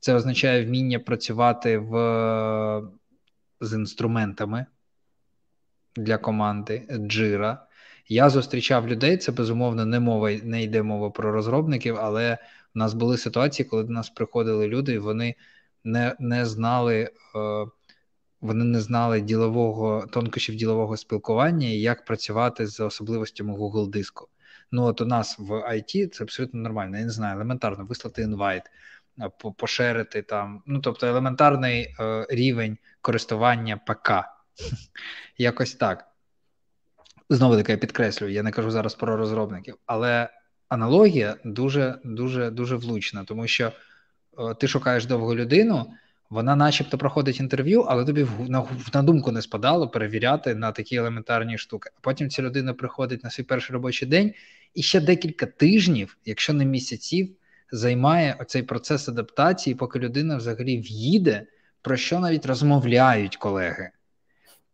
[0.00, 1.92] Це означає вміння працювати в,
[3.60, 4.66] з інструментами
[5.96, 7.58] для команди Jira.
[8.08, 9.16] Я зустрічав людей.
[9.16, 12.38] Це безумовно не мова, не йде мова про розробників, але
[12.74, 15.34] в нас були ситуації, коли до нас приходили люди, і вони
[15.84, 17.10] не не знали.
[17.36, 17.66] Е,
[18.44, 24.28] вони не знали ділового тонкощів ділового спілкування і як працювати з особливостями Google диску.
[24.72, 26.98] Ну от у нас в IT це абсолютно нормально.
[26.98, 28.62] Я не знаю, елементарно вислати інвайт,
[29.56, 34.10] поширити там, ну тобто елементарний е, рівень користування ПК.
[35.38, 36.04] Якось так.
[37.30, 40.28] Знову таки я підкреслюю, я не кажу зараз про розробників, але
[40.68, 43.72] аналогія дуже дуже дуже влучна, тому що
[44.38, 45.92] е, ти шукаєш довгу людину,
[46.30, 51.58] Вона, начебто, проходить інтерв'ю, але тобі на, на думку не спадало перевіряти на такі елементарні
[51.58, 51.90] штуки.
[51.96, 54.34] А потім ця людина приходить на свій перший робочий день
[54.74, 57.36] і ще декілька тижнів, якщо не місяців,
[57.72, 61.46] займає оцей процес адаптації, поки людина взагалі в'їде,
[61.82, 63.90] про що навіть розмовляють колеги.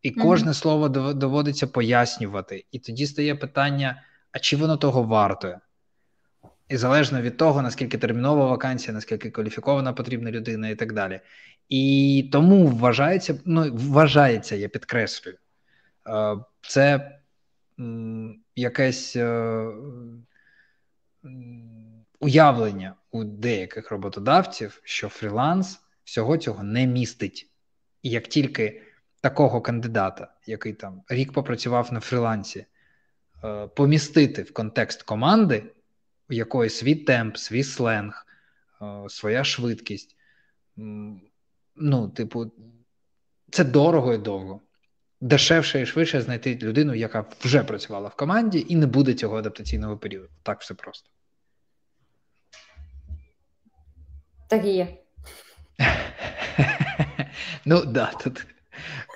[0.03, 0.55] І кожне mm-hmm.
[0.55, 2.65] слово доводиться пояснювати.
[2.73, 5.61] І тоді стає питання: а чи воно того вартує?
[6.69, 11.21] І залежно від того, наскільки термінова вакансія, наскільки кваліфікована потрібна людина і так далі.
[11.69, 15.37] І тому вважається, ну, вважається, я підкреслюю,
[16.09, 17.17] е, це
[18.57, 19.67] якесь е,
[22.21, 27.51] уявлення у деяких роботодавців, що фріланс всього цього не містить.
[28.03, 28.83] І як тільки
[29.21, 32.67] такого кандидата, який там рік попрацював на фрілансі,
[33.45, 35.65] е, помістити в контекст команди,
[36.31, 38.27] у якої свій темп, свій сленг,
[38.83, 40.17] е, своя швидкість,
[41.77, 42.53] ну, типу,
[43.51, 44.61] це дорого і довго.
[45.21, 49.99] Дешевше і швидше знайти людину, яка вже працювала в команді, і не буде цього адаптаційного
[49.99, 50.29] періоду.
[50.43, 51.11] Так все просто.
[54.51, 54.89] Так і є.
[57.65, 58.47] Ну, да, тут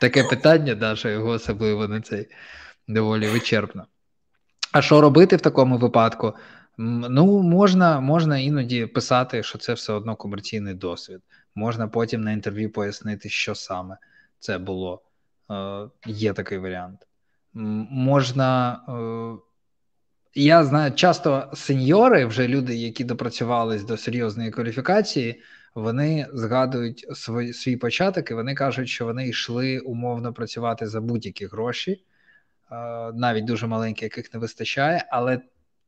[0.00, 2.28] таке питання, да, що його особливо на цей
[2.88, 3.86] доволі вичерпно.
[4.72, 6.34] А що робити в такому випадку?
[6.78, 11.20] Ну, можна можна іноді писати, що це все одно комерційний досвід.
[11.54, 13.96] Можна потім на інтерв'ю пояснити, що саме
[14.38, 15.02] це було.
[15.50, 17.06] Е, Є такий варіант.
[17.54, 18.80] Можна.
[18.88, 19.53] Е,
[20.34, 25.42] я знаю, часто сеньори, вже люди, які допрацювались до серйозної кваліфікації,
[25.74, 31.46] вони згадують свій, свій початок і вони кажуть, що вони йшли умовно працювати за будь-які
[31.46, 32.02] гроші, е,
[33.12, 35.40] навіть дуже маленькі, яких не вистачає, але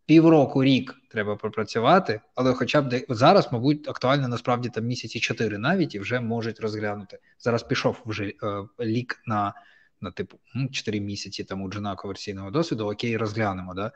[0.07, 5.59] півроку рік треба пропрацювати, але хоча б де зараз, мабуть, актуально насправді там місяці чотири
[5.59, 7.18] навіть і вже можуть розглянути.
[7.38, 8.34] Зараз пішов вже е,
[8.80, 9.55] лік на
[10.01, 10.38] на типу
[10.72, 12.90] 4 місяці там у джуна комерційного досвіду.
[12.90, 13.74] Окей, розглянемо.
[13.74, 13.92] да?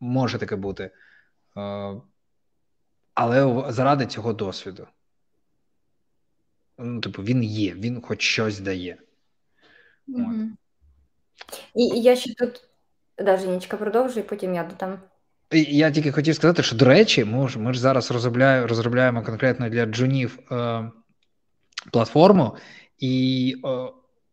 [0.00, 0.90] Може таке бути.
[1.56, 1.94] Е,
[3.14, 4.86] але заради цього досвіду.
[6.78, 8.98] Ну, типу, він є, він хоч щось дає.
[10.08, 10.34] Угу.
[11.74, 12.68] І, і я ще тут
[13.18, 14.98] Да, Женечка, продовжуй, потім я додам.
[15.50, 19.68] Я тільки хотів сказати, що, до речі, ми ж, ми ж зараз розробляємо розробляємо конкретно
[19.68, 20.90] для джунів е,
[21.92, 22.56] платформу,
[22.98, 23.68] і е,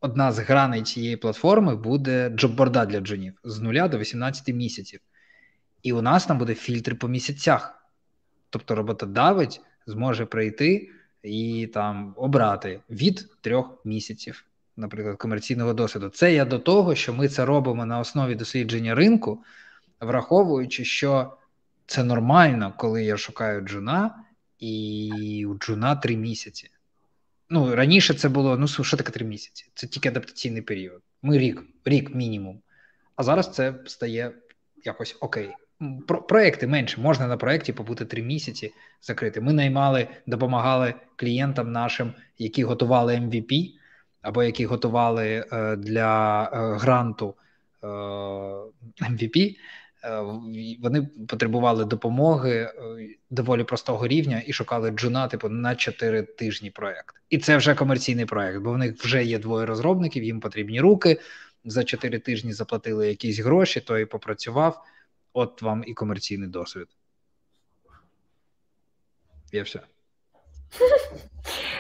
[0.02, 5.00] одна з граней цієї платформи буде джобборда для джунів з нуля до 18 місяців.
[5.84, 7.84] І у нас там буде фільтр по місяцях.
[8.50, 10.90] Тобто роботодавець зможе прийти
[11.24, 14.46] і там обрати від трьох місяців
[14.80, 16.10] наприклад, комерційного досвіду.
[16.10, 19.44] Це я до того, що ми це робимо на основі дослідження ринку,
[20.00, 21.38] враховуючи, що
[21.86, 24.24] це нормально, коли я шукаю джуна,
[24.60, 26.70] і у джуна три місяці.
[27.50, 29.72] Ну, раніше це було, ну, що таке три місяці?
[29.74, 31.02] Це тільки адаптаційний період.
[31.22, 32.62] Ми рік, рік мінімум.
[33.16, 34.32] А зараз це стає
[34.84, 35.50] якось окей.
[36.08, 39.42] Про, проекти менше, можна на проєкті побути три місяці закрити.
[39.42, 43.72] Ми наймали, допомагали клієнтам нашим, які готували MVP,
[44.22, 47.36] або які готували е, для е, гранту
[47.84, 47.88] е,
[49.10, 49.56] MVP,
[50.82, 52.72] вони потребували допомоги
[53.30, 57.16] доволі простого рівня і шукали джуна, типу на 4 тижні проект.
[57.30, 61.20] І це вже комерційний проект, бо в них вже є двоє розробників, їм потрібні руки.
[61.66, 64.84] За 4 тижні заплатили якісь гроші, той попрацював.
[65.34, 66.88] От вам і комерційний досвід.
[69.52, 69.82] Я все.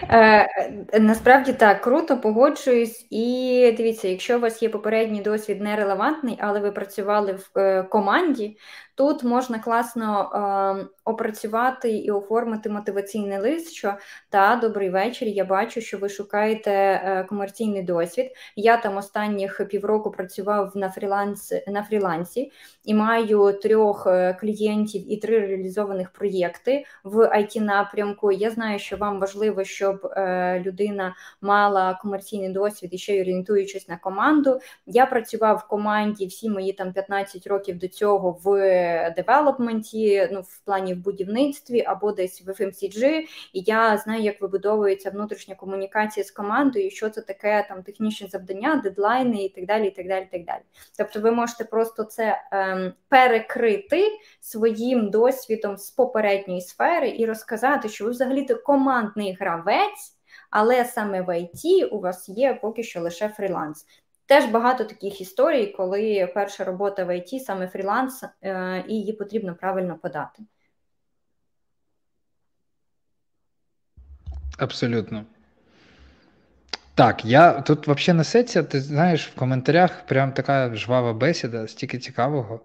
[0.09, 3.07] Е, Насправді так, круто, погоджуюсь.
[3.09, 8.57] І дивіться, якщо у вас є попередній досвід нерелевантний, але ви працювали в е, команді,
[8.99, 13.93] тут можна класно е, опрацювати і оформити мотиваційний лист, що
[14.29, 15.27] та добрий вечір.
[15.27, 18.31] Я бачу, що ви шукаєте е, комерційний досвід.
[18.55, 22.51] Я там останніх півроку працював на фріланс на фрілансі
[22.85, 28.31] і маю трьох е, клієнтів і три реалізованих проєкти в it напрямку.
[28.31, 33.87] Я знаю, що вам важливо, щоб е, людина мала комерційний досвід і ще й орієнтуючись
[33.87, 34.59] на команду.
[34.85, 38.49] Я працював в команді всі мої там 15 років до цього в
[39.15, 43.05] девелопменті, ну в плані в будівництві або десь в FMCG,
[43.53, 48.81] і я знаю, як вибудовується внутрішня комунікація з командою, що це таке там технічне завдання,
[48.83, 49.87] дедлайни і так далі.
[49.87, 50.61] і так далі, і так далі.
[50.97, 54.07] Тобто, ви можете просто це ем, перекрити
[54.39, 60.15] своїм досвідом з попередньої сфери і розказати, що ви взагалі то командний гравець.
[60.49, 63.85] Але саме в ІТ у вас є поки що лише фріланс.
[64.25, 69.55] Теж багато таких історій, коли перша робота в ІТ саме фріланс, е, і її потрібно
[69.55, 70.43] правильно подати.
[74.57, 75.25] Абсолютно.
[76.95, 82.61] Так, я тут взагалі несеться, ти знаєш, в коментарях прям така жвава бесіда, стільки цікавого.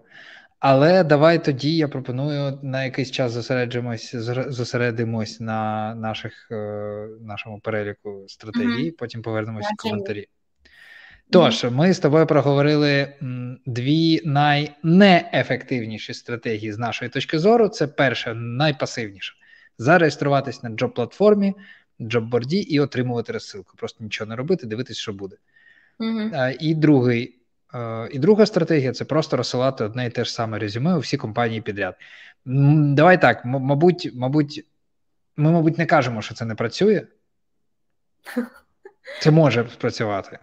[0.67, 4.15] Але давай тоді я пропоную на якийсь час зосереджимось,
[4.47, 8.97] зосередимось на наших, е, нашому переліку стратегії, mm-hmm.
[8.97, 10.27] потім повернемось в коментарі.
[11.29, 13.13] Тож, ми з тобою проговорили
[13.65, 17.67] дві найнеефективніші стратегії з нашої точки зору.
[17.67, 19.33] Це перша, найпасивніша.
[19.77, 21.53] Зареєструватись на джоб-платформі,
[22.01, 23.73] джоб-борді і отримувати розсилку.
[23.77, 25.35] Просто нічого не робити, дивитись, що буде.
[25.99, 26.57] Mm-hmm.
[26.59, 27.39] І другий,
[28.11, 31.61] і друга стратегія це просто розсилати одне і те ж саме резюме у всі компанії
[31.61, 31.95] підряд.
[32.45, 34.65] Давай так, мабуть, мабуть,
[35.37, 37.01] ми, мабуть, не кажемо, що це не працює.
[39.21, 40.39] Це може спрацювати.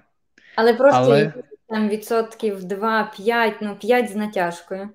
[0.56, 1.32] Але просто Але...
[1.68, 4.88] там відсотків 2-5, ну 5 з натяжкою.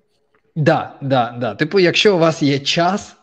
[0.56, 1.56] Да, да, да.
[1.56, 3.16] Типу, якщо у вас є час.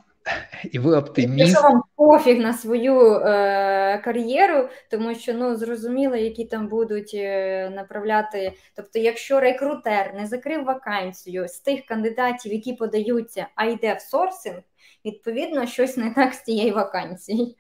[0.73, 1.39] І ви оптиміст.
[1.39, 7.71] Якщо вам пофіг на свою е, кар'єру, тому що ну зрозуміло, які там будуть е,
[7.71, 8.53] направляти.
[8.77, 14.63] Тобто, якщо рекрутер не закрив вакансію з тих кандидатів, які подаються, а йде в сорсинг,
[15.05, 17.55] відповідно, щось не так з тією вакансією.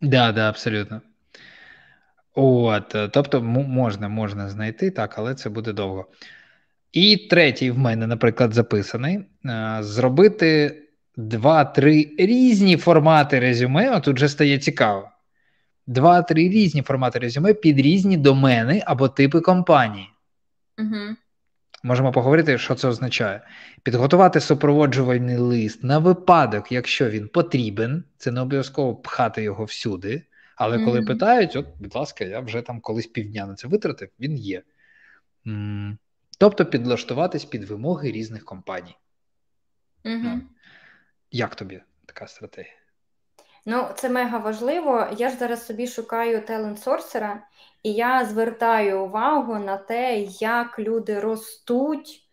[0.00, 1.00] Да, да, абсолютно.
[2.34, 6.06] От, е, тобто, можна можна знайти так, але це буде довго.
[6.92, 10.80] І третій в мене, наприклад, записаний: е, зробити
[11.16, 13.90] два-три різні формати резюме.
[13.90, 15.10] а тут вже стає цікаво.
[15.86, 20.10] Два-три різні формати резюме під різні домени або типи компанії.
[20.78, 21.16] Угу.
[21.82, 23.40] Можемо поговорити, що це означає.
[23.82, 30.22] Підготувати супроводжувальний лист на випадок, якщо він потрібен, це не обов'язково пхати його всюди.
[30.56, 31.06] Але коли mm-hmm.
[31.06, 34.62] питають, от, будь ласка, я вже там колись півдня на це витратив, він є.
[36.38, 38.96] Тобто підлаштуватись під вимоги різних компаній.
[40.04, 40.40] Mm-hmm.
[41.34, 42.74] Як тобі така стратегія?
[43.66, 45.06] Ну, це мега важливо.
[45.16, 47.38] Я ж зараз собі шукаю талент-сорсера,
[47.82, 52.28] і я звертаю увагу на те, як люди ростуть.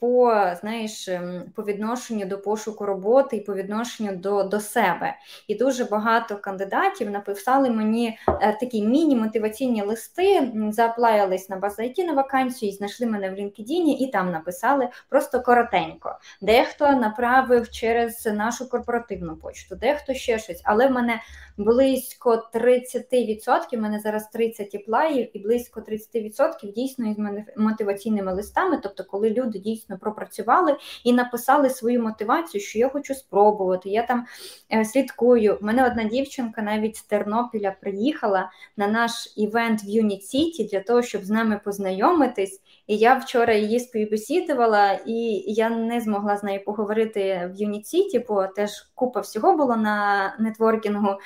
[0.00, 5.14] По знаєш, ем, по відношенню до пошуку роботи і по відношенню до до себе.
[5.48, 12.12] І дуже багато кандидатів написали мені е, такі міні-мотиваційні листи, зааплаялись на базу IT на
[12.12, 16.18] вакансію, і знайшли мене в LinkedIn і там написали просто коротенько.
[16.40, 21.20] Дехто направив через нашу корпоративну почту, дехто ще щось, але в мене
[21.56, 27.16] близько 30%, в мене зараз 30 аплаїв, і близько 30% дійсно із
[27.56, 33.88] мотиваційними листами, тобто, коли люди дійсно пропрацювали і написали свою мотивацію, що я хочу спробувати.
[33.88, 34.26] Я там
[34.72, 35.58] е, слідкую.
[35.62, 40.80] У мене одна дівчинка навіть з Тернопіля приїхала на наш івент в Юніт Сіті для
[40.80, 42.60] того, щоб з нами познайомитись.
[42.86, 48.24] І я вчора її співбесідувала, і я не змогла з нею поговорити в Юніт Сіті,
[48.28, 51.16] бо теж купа всього було на нетворкінгу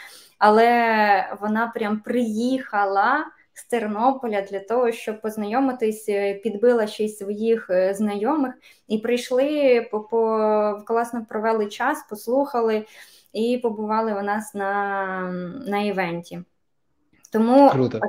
[0.43, 3.25] але вона прям приїхала
[3.55, 8.55] з Тернополя для того, щоб познайомитись, е, підбила ще й своїх е, знайомих
[8.89, 12.87] і прийшли по, по класно провели час, послухали
[13.33, 15.23] і побували у нас на,
[15.67, 16.43] на івенті.
[17.33, 18.01] Тому Круто.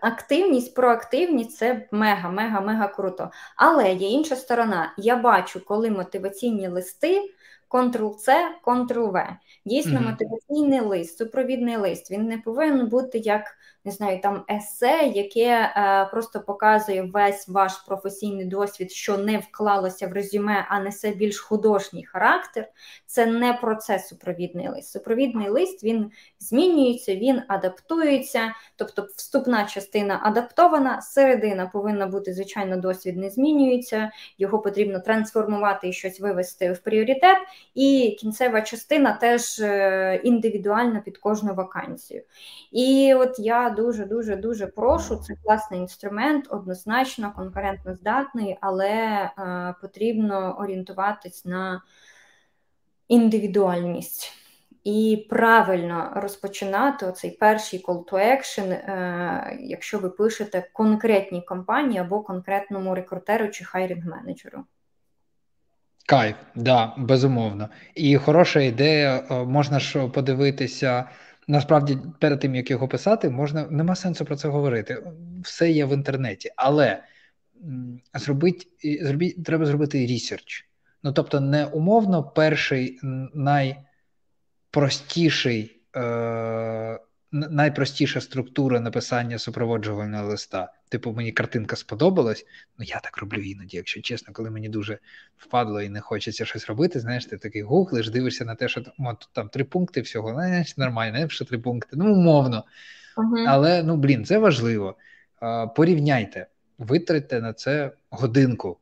[0.00, 3.30] Активність, проактивність це мега, мега, мега круто.
[3.56, 4.94] Але є інша сторона.
[4.98, 7.30] Я бачу, коли мотиваційні листи
[7.72, 8.34] Ctrl-C,
[8.64, 9.36] Ctrl-V.
[9.64, 10.10] Дійсно, mm-hmm.
[10.10, 12.10] мотиваційний лист, супровідний лист.
[12.10, 17.72] Він не повинен бути як не знаю, там есе, яке е, просто показує весь ваш
[17.72, 22.68] професійний досвід, що не вклалося в резюме, а несе більш художній характер.
[23.06, 24.92] Це не процес супровідний лист.
[24.92, 33.16] Супровідний лист він змінюється, він адаптується, тобто вступна частина адаптована, середина повинна бути, звичайно, досвід
[33.16, 37.38] не змінюється, його потрібно трансформувати і щось вивести в пріоритет,
[37.74, 42.22] і кінцева частина теж е, індивідуальна під кожну вакансію.
[42.72, 45.16] І от я дуже дуже дуже прошу.
[45.16, 51.82] Це класний інструмент, однозначно конкурентно здатний, але е, потрібно орієнтуватись на
[53.08, 54.32] індивідуальність.
[54.84, 62.20] І правильно розпочинати оцей перший call to action, е, якщо ви пишете конкретній компанії або
[62.20, 64.64] конкретному рекрутеру чи хайрінг менеджеру.
[66.06, 67.68] Кайф, да, безумовно.
[67.94, 71.08] І хороша ідея, е, можна ж подивитися
[71.48, 75.06] Насправді, перед тим як його писати, можна нема сенсу про це говорити.
[75.42, 77.02] Все є в інтернеті, але
[78.14, 78.68] зробить,
[79.02, 80.68] зробіть, треба зробити research.
[81.02, 83.00] Ну тобто, не умовно перший
[83.34, 87.00] найпростіший е,
[87.32, 90.72] найпростіша структура написання супроводжувального листа.
[90.88, 92.46] Типу, мені картинка сподобалась.
[92.78, 94.98] Ну я так роблю іноді, якщо чесно, коли мені дуже
[95.38, 97.00] впадло і не хочеться щось робити.
[97.00, 101.28] Знаєш, ти такий гуглиш, дивишся на те, що там, там три пункти всього, знаєш, нормально,
[101.28, 102.64] що три пункти, ну умовно.
[103.16, 103.44] Uh-huh.
[103.48, 104.96] Але ну блін, це важливо.
[105.76, 106.46] Порівняйте,
[106.78, 108.78] витратьте на це годинку.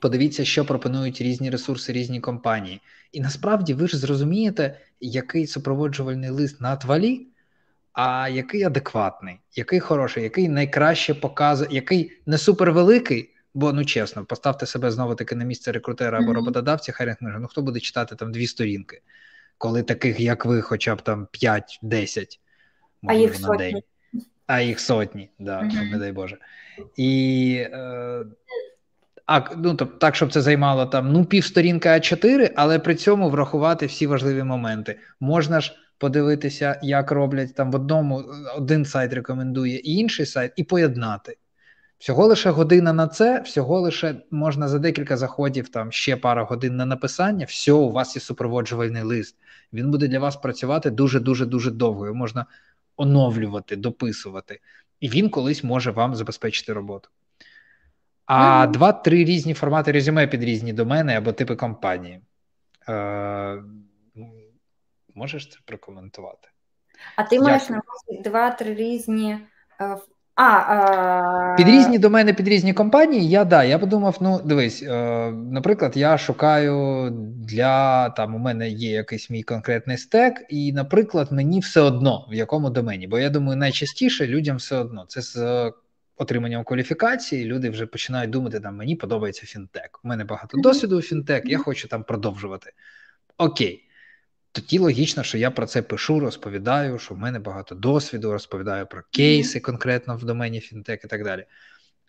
[0.00, 2.80] Подивіться, що пропонують різні ресурси, різні компанії.
[3.12, 7.26] І насправді ви ж зрозумієте, який супроводжувальний лист на твалі,
[7.96, 14.66] а який адекватний, який хороший, який найкраще показує, який не супервеликий, бо ну чесно, поставте
[14.66, 18.46] себе знову таки на місце рекрутера або роботодавця, хай ну хто буде читати там дві
[18.46, 19.00] сторінки,
[19.58, 21.28] коли таких, як ви, хоча б там
[21.82, 22.38] 5-10
[23.06, 23.82] а їх на день.
[24.46, 25.90] А їх сотні, да, mm-hmm.
[25.90, 26.36] не дай Боже.
[26.96, 28.24] І е,
[29.26, 33.86] а, ну, тобто, так, щоб це займало там ну півсторінка А4, але при цьому врахувати
[33.86, 34.98] всі важливі моменти.
[35.20, 38.24] Можна ж подивитися, як роблять там в одному
[38.56, 41.36] один сайт рекомендує і інший сайт, і поєднати.
[41.98, 46.76] Всього лише година на це, всього лише можна за декілька заходів, там ще пара годин
[46.76, 47.46] на написання.
[47.46, 49.36] все, у вас є супроводжувальний лист.
[49.72, 52.06] Він буде для вас працювати дуже дуже дуже довго.
[52.06, 52.46] Його можна
[52.96, 54.60] оновлювати, дописувати,
[55.00, 57.08] і він колись може вам забезпечити роботу.
[58.26, 62.20] А два-три різні формати резюме під різні домени або типи компанії.
[62.88, 63.62] Е,
[65.16, 66.48] Можеш це прокоментувати?
[67.16, 67.44] А ти Як?
[67.44, 69.38] маєш на увазі два-три різні.
[69.80, 69.96] Е,
[70.34, 71.54] а, а...
[71.56, 76.18] Під різні домени, під різні компанії, я да, я подумав: ну, дивись, е, наприклад, я
[76.18, 77.08] шукаю
[77.48, 82.34] для там, у мене є якийсь мій конкретний стек, і, наприклад, мені все одно в
[82.34, 83.06] якому домені.
[83.06, 85.04] Бо я думаю, найчастіше людям все одно.
[85.08, 85.72] Це з
[86.16, 90.00] отриманням кваліфікації люди вже починають думати, там мені подобається фінтек.
[90.04, 92.72] У мене багато досвіду у фінтек, я хочу там продовжувати.
[93.38, 93.85] Окей.
[94.56, 99.02] Тоді логічно, що я про це пишу, розповідаю, що в мене багато досвіду, розповідаю про
[99.10, 101.44] кейси конкретно в домені фінтек і так далі.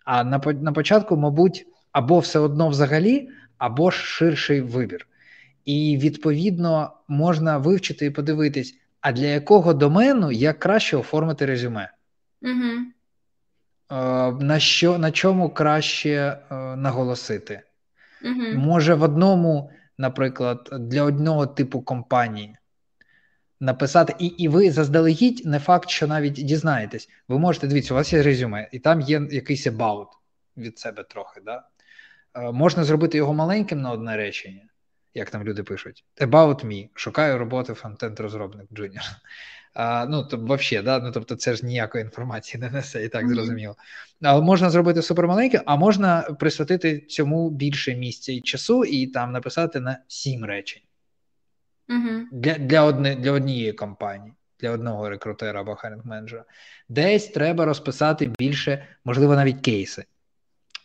[0.04, 3.28] А на на початку, мабуть, або все одно взагалі,
[3.58, 5.06] або ж ширший вибір.
[5.64, 11.92] І відповідно можна вивчити і подивитись, а для якого домену як краще оформити резюме.
[12.42, 12.72] Угу.
[14.40, 17.60] На що, на чому краще е, наголосити?
[18.24, 18.42] Угу.
[18.54, 22.56] Може, в одному, наприклад, для одного типу компанії
[23.60, 27.08] написати, і і ви заздалегідь не факт, що навіть дізнаєтесь.
[27.28, 30.06] Ви можете дивіться, у вас є резюме, і там є якийсь about
[30.56, 31.40] від себе трохи.
[31.40, 31.62] Да?
[32.34, 34.62] Е, можна зробити його маленьким на одне речення,
[35.14, 36.04] як там люди пишуть.
[36.20, 36.88] About me.
[36.94, 39.02] Шукаю роботи frontend розробник junior.
[39.74, 40.98] А, Ну, то вообще, да?
[40.98, 43.76] ну, тобто це ж ніякої інформації не несе, і так зрозуміло.
[44.22, 49.80] Але можна зробити супермаленьке, а можна присвятити цьому більше місця і часу, і там написати
[49.80, 50.82] на сім речень
[51.88, 52.22] mm-hmm.
[52.32, 56.44] для для, одне, для однієї компанії, для одного рекрутера або hiring менеджера
[56.88, 60.04] Десь треба розписати більше, можливо, навіть кейси.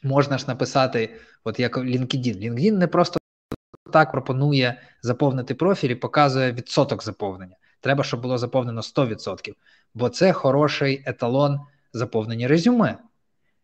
[0.04, 2.40] Можна ж написати, от як LinkedIn.
[2.40, 3.20] LinkedIn не просто
[3.92, 7.56] так пропонує заповнити профіль і показує відсоток заповнення.
[7.80, 9.54] Треба, щоб було заповнено 100%,
[9.94, 11.60] бо це хороший еталон
[11.94, 12.98] заповнення резюме.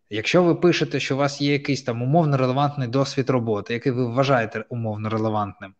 [0.10, 4.06] Якщо ви пишете, що у вас є якийсь там умовно релевантний досвід роботи, який ви
[4.06, 5.74] вважаєте умовно релевантним,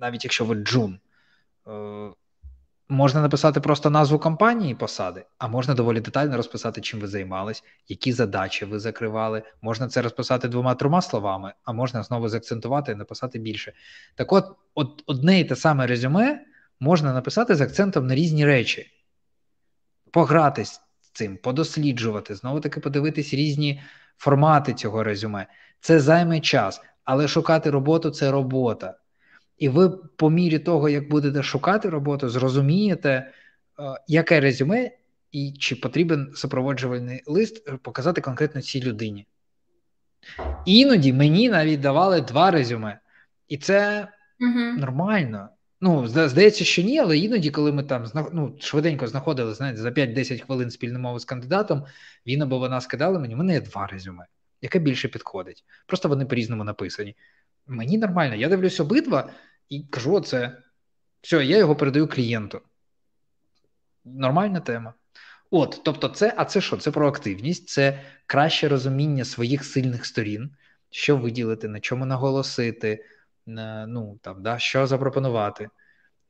[0.00, 0.98] навіть якщо ви джун,
[1.68, 2.10] е,
[2.92, 8.12] можна написати просто назву компанії посади, а можна доволі детально розписати, чим ви займались, які
[8.12, 9.42] задачі ви закривали.
[9.62, 13.72] Можна це розписати двома-трьома словами, а можна знову заакцентувати і написати більше.
[14.14, 16.40] Так от, от одне і те саме резюме
[16.80, 18.86] можна написати з акцентом на різні речі,
[20.10, 23.82] погратись з цим, подосліджувати, знову таки подивитись різні
[24.16, 25.46] формати цього резюме.
[25.80, 28.94] Це займе час, але шукати роботу це робота.
[29.58, 33.30] І ви, по мірі того, як будете шукати роботу, зрозумієте, е,
[34.08, 34.90] яке резюме
[35.32, 39.26] і чи потрібен супроводжувальний лист показати конкретно цій людині.
[40.64, 43.00] Іноді мені навіть давали два резюме,
[43.48, 44.08] і це
[44.40, 44.60] угу.
[44.78, 45.48] нормально.
[45.80, 50.44] Ну, здається, що ні, але іноді, коли ми там ну, швиденько знаходили, знаєте, за 5-10
[50.46, 51.84] хвилин спільну мову з кандидатом,
[52.26, 54.26] він або вона скидали мені, у мене є два резюме,
[54.60, 55.64] яке більше підходить.
[55.86, 57.16] Просто вони по-різному написані.
[57.66, 59.30] Мені нормально, я дивлюсь обидва
[59.68, 60.58] і кажу: оце.
[61.20, 62.60] Все, я його передаю клієнту.
[64.04, 64.94] Нормальна тема.
[65.50, 66.76] От, тобто, це, а це що?
[66.76, 70.50] Це проактивність, це краще розуміння своїх сильних сторін,
[70.90, 73.04] що виділити, на чому наголосити
[73.46, 75.68] ну там да, що запропонувати,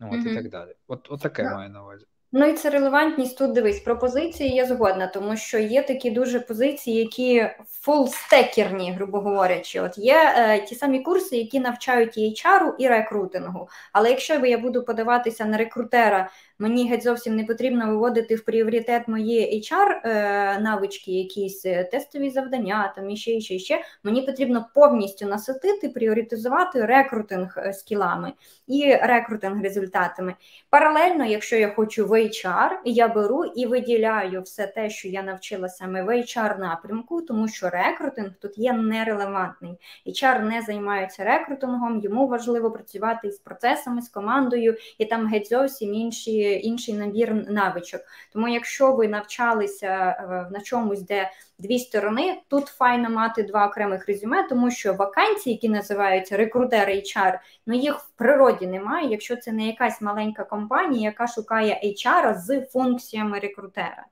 [0.01, 0.75] ну, от mm і так далі.
[0.87, 1.55] От, от таке yeah.
[1.55, 2.07] маю на увазі.
[2.35, 3.81] Ну і це релевантність тут дивись.
[3.81, 9.81] Пропозиції є згодна, тому що є такі дуже позиції, які фулстекерні, грубо говорячи.
[9.81, 13.69] От є е, ті самі курси, які навчають і HR, і рекрутингу.
[13.93, 16.31] Але якщо я буду подаватися на рекрутера
[16.63, 22.31] Мені геть зовсім не потрібно виводити в пріоритет мої HR е, навички, якісь е, тестові
[22.31, 23.83] завдання, там і ще, і ще, і ще.
[24.03, 28.33] Мені потрібно повністю наситити, пріоритизувати рекрутинг е, скілами
[28.67, 30.35] і рекрутинг результатами.
[30.71, 35.69] Паралельно, якщо я хочу в HR, я беру і виділяю все те, що я навчила
[35.69, 39.79] саме в HR напрямку, тому що рекрутинг тут є нерелевантний.
[40.07, 45.95] HR не займається рекрутингом, йому важливо працювати з процесами, з командою, і там геть зовсім
[45.95, 48.01] інші, інший набір навичок.
[48.33, 54.07] Тому, якщо ви навчалися е, на чомусь, де дві сторони, тут файно мати два окремих
[54.07, 59.67] резюме, тому що вакансії, які називаються рекрутери HR, ну їх природі немає, якщо це не
[59.67, 64.07] якась маленька компанія, яка шукає HR з функціями рекрутера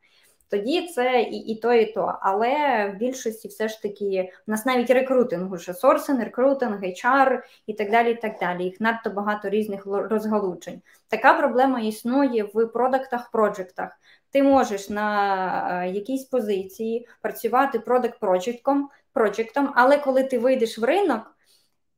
[0.51, 2.19] тоді це і і то, і то.
[2.21, 7.75] Але в більшості все ж таки в нас навіть рекрутинг уже сорсинг, рекрутинг, HR і
[7.75, 8.11] так далі.
[8.11, 8.65] і так далі.
[8.65, 10.83] Їх надто багато різних розгалучень.
[11.09, 13.91] Така проблема існує в продактах, проджектах.
[14.31, 18.21] Ти можеш на е, якійсь позиції працювати продакт
[19.13, 21.35] проджектом, але коли ти вийдеш в ринок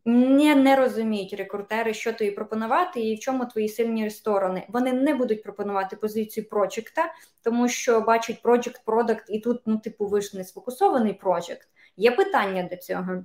[0.04, 4.66] не не розуміють рекрутери, що тобі пропонувати і в чому твої сильні сторони.
[4.68, 10.06] Вони не будуть пропонувати позицію проджекта, тому що бачать проджект, продакт, і тут, ну, типу,
[10.06, 11.68] ви ж не сфокусований проджект.
[11.96, 13.24] Є питання до цього.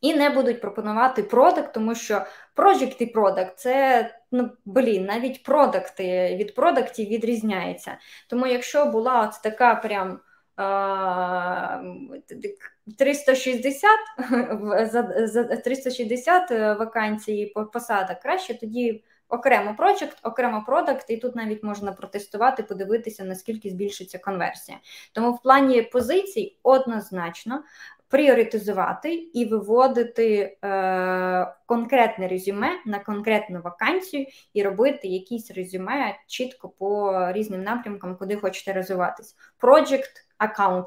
[0.00, 2.22] І не будуть пропонувати продакт, тому що
[2.54, 7.98] проджект і продакт це ну блін, навіть продакти від продактів відрізняються.
[8.28, 10.20] Тому, якщо була от така прям.
[12.98, 13.90] 360
[14.90, 21.36] за, за 360 е, вакансій по посадах краще тоді окремо проект, окремо продакт, і тут
[21.36, 24.78] навіть можна протестувати, подивитися, наскільки збільшиться конверсія.
[25.12, 27.62] Тому в плані позицій однозначно
[28.08, 37.18] пріоритизувати і виводити е, конкретне резюме на конкретну вакансію і робити якісь резюме чітко по
[37.32, 39.36] різним напрямкам, куди хочете розвиватись.
[39.60, 40.29] Project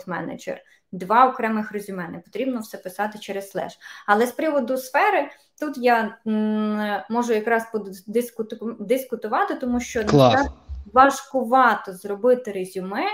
[0.08, 0.58] Manager,
[0.92, 2.08] два окремих резюме.
[2.08, 3.80] Не потрібно все писати через слеш.
[4.08, 5.30] Але з приводу сфери
[5.60, 6.18] тут я
[7.10, 7.64] можу якраз
[8.80, 10.48] дискутувати, тому що Клас.
[10.94, 13.06] важкувато зробити резюме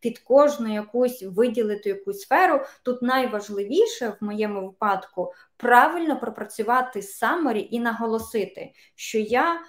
[0.00, 2.60] під кожну якусь виділити якусь сферу.
[2.82, 9.60] Тут найважливіше в моєму випадку правильно пропрацювати summary і наголосити, що я.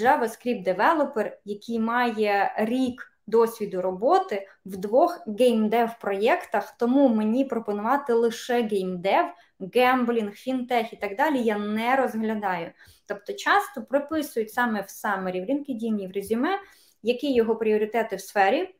[0.00, 8.62] JavaScript developer, який має рік досвіду роботи в двох gamedev проєктах, тому мені пропонувати лише
[8.62, 9.26] gamedev,
[9.74, 12.70] gambling, фінтех і так далі я не розглядаю.
[13.06, 16.58] Тобто часто прописують саме в summary, в LinkedIn, в резюме,
[17.02, 18.74] які його пріоритети в сфері.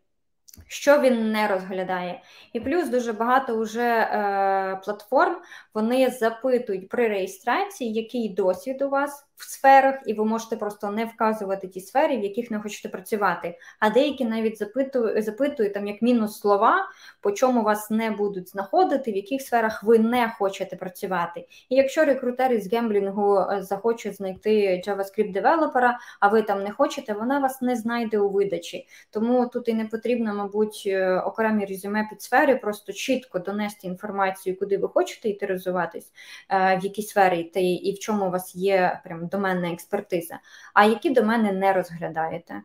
[0.66, 2.22] Що він не розглядає,
[2.52, 5.36] і плюс дуже багато вже е, платформ
[5.74, 11.04] вони запитують при реєстрації, який досвід у вас в сферах, і ви можете просто не
[11.04, 13.58] вказувати ті сфери, в яких не хочете працювати.
[13.78, 16.88] А деякі навіть запитують, запитують там як мінус слова,
[17.20, 21.46] по чому вас не будуть знаходити, в яких сферах ви не хочете працювати.
[21.68, 27.12] І якщо рекрутер з гемблінгу е, захоче знайти JavaScript девелопера, а ви там не хочете,
[27.12, 28.86] вона вас не знайде у видачі.
[29.10, 34.58] Тому тут і не потрібно, мабуть, е, окремі резюме під сфери, просто чітко донести інформацію,
[34.58, 36.12] куди ви хочете йти розвиватись,
[36.48, 40.38] е, в якій сфері і в чому у вас є прям доменна експертиза,
[40.74, 42.62] а які до мене не розглядаєте.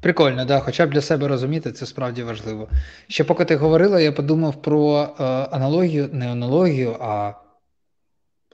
[0.00, 2.68] Прикольно, да, хоча б для себе розуміти, це справді важливо.
[3.08, 7.34] Ще поки ти говорила, я подумав про е, аналогію, не аналогію, а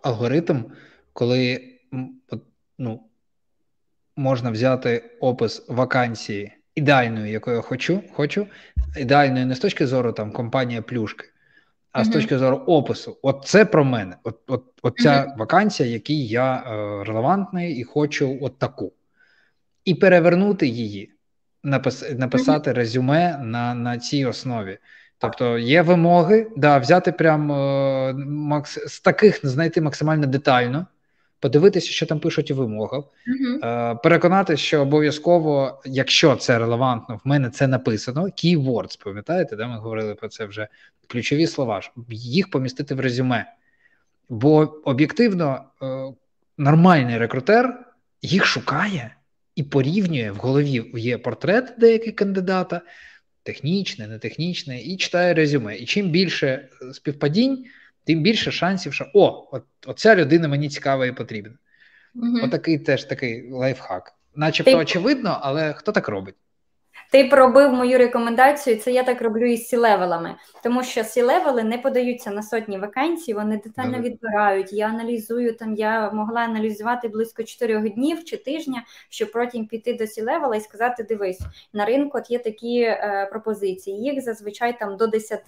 [0.03, 0.65] алгоритм,
[1.13, 1.61] коли
[2.79, 3.01] ну,
[4.17, 8.47] можна взяти опис вакансії ідеальної, якою хочу, хочу,
[8.97, 11.25] ідеальної не з точки зору там компанія плюшки,
[11.93, 14.17] а з точки зору опису, от це про мене.
[14.25, 18.93] От от, от ця вакансія, якій я е, релевантний і хочу от таку.
[19.85, 21.13] І перевернути її,
[21.65, 24.79] напис, написати резюме на на цій основі.
[25.19, 30.87] Тобто є вимоги, да, взяти прям е, макс, з таких знайти максимально детально
[31.41, 34.03] подивитися, що там пишуть у вимогах, uh-huh.
[34.03, 38.23] переконати, що обов'язково, якщо це релевантно, в мене це написано.
[38.23, 40.69] Keywords, пам'ятаєте, де ми говорили про це вже
[41.07, 43.47] ключові слова, їх помістити в резюме.
[44.29, 45.87] Бо об'єктивно е,
[46.59, 47.85] нормальний рекрутер
[48.23, 49.15] їх шукає
[49.57, 50.91] і порівнює в голові.
[50.95, 52.81] Є портрет деяких кандидата,
[53.43, 55.77] технічне, нетехнічне, і читає резюме.
[55.77, 57.65] І чим більше співпадінь,
[58.09, 61.53] тим більше шансів, що о, от, оця людина мені цікава і потрібна.
[62.15, 62.39] Угу.
[62.43, 64.13] Отакий теж такий лайфхак.
[64.35, 64.77] Начебто Ти...
[64.77, 66.35] очевидно, але хто так робить?
[67.11, 68.77] Ти пробив мою рекомендацію.
[68.77, 72.79] Це я так роблю із C-level ами, тому що C-level и не подаються на сотні
[72.79, 74.73] вакансій, вони детально відбирають.
[74.73, 75.75] Я аналізую там.
[75.75, 80.61] Я могла аналізувати близько 4 днів чи тижня, щоб потім піти до C-level а і
[80.61, 81.41] сказати: дивись,
[81.73, 84.01] на ринку от є такі е, пропозиції.
[84.01, 85.41] Їх зазвичай там до 10.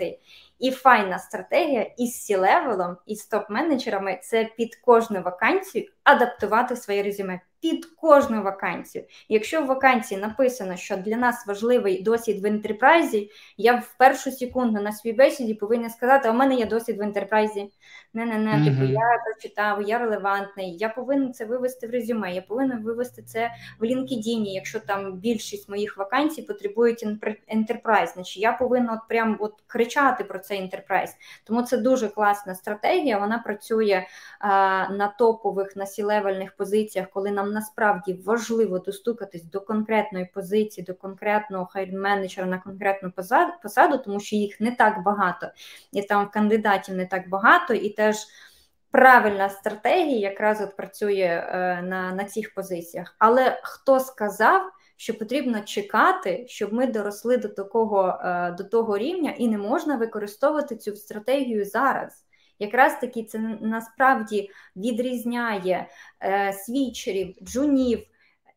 [0.58, 7.02] І файна стратегія із C-level ом і з топ-менеджерами це під кожну вакансію адаптувати своє
[7.02, 9.04] резюме під кожну вакансію.
[9.28, 14.30] Якщо в вакансії написано, що для нас важливий досвід в enterprise і, я в першу
[14.30, 17.70] секунду на свій бесіді повинна сказати: а у мене є досвід в ентерпрайзі.
[18.14, 22.42] Не, не, не, типу, я прочитав, я релевантний, я повинен це вивести в резюме, я
[22.42, 23.50] повинен вивести це
[23.80, 27.06] в LinkedIn, якщо там більшість моїх вакансій потребують
[27.48, 31.16] ентерпрайз, значить я повинна от прям от кричати про цей ентерпрайз.
[31.44, 33.18] Тому це дуже класна стратегія.
[33.18, 34.06] Вона працює
[34.38, 34.48] а,
[34.88, 41.68] на топових на сі-левельних позиціях, коли нам насправді важливо достукатись до конкретної позиції, до конкретного
[41.74, 43.12] хайр-менеджера на конкретну
[43.62, 45.46] посаду, тому що їх не так багато,
[45.92, 48.16] і там кандидатів не так багато, і теж
[48.90, 53.16] правильна стратегія якраз от працює е, на, на цих позиціях.
[53.18, 54.62] Але хто сказав?
[54.96, 59.96] Що потрібно чекати, щоб ми доросли до такого е, до того рівня, і не можна
[59.96, 62.24] використовувати цю стратегію зараз.
[62.60, 65.88] Якраз таки це насправді відрізняє
[66.22, 68.06] е, свічерів, джунів,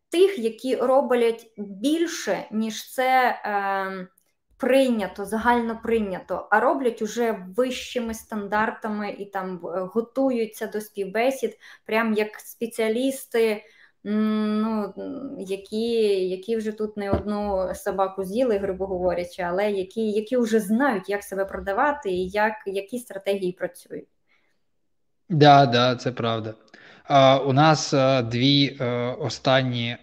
[0.10, 4.08] тих, які роблять більше, ніж це е,
[4.58, 12.14] прийнято, загально прийнято, а роблять уже вищими стандартами і там е, готуються до співбесід, прям
[12.14, 13.64] як спеціалісти
[14.04, 14.94] ну,
[15.40, 15.92] які
[16.30, 21.24] які вже тут не одну собаку з'їли, грубо говорячи, але які які вже знають, як
[21.24, 24.08] себе продавати і як, які стратегії працюють.
[25.30, 26.54] Да, да, це правда.
[27.04, 29.98] А, У нас а, дві а, останні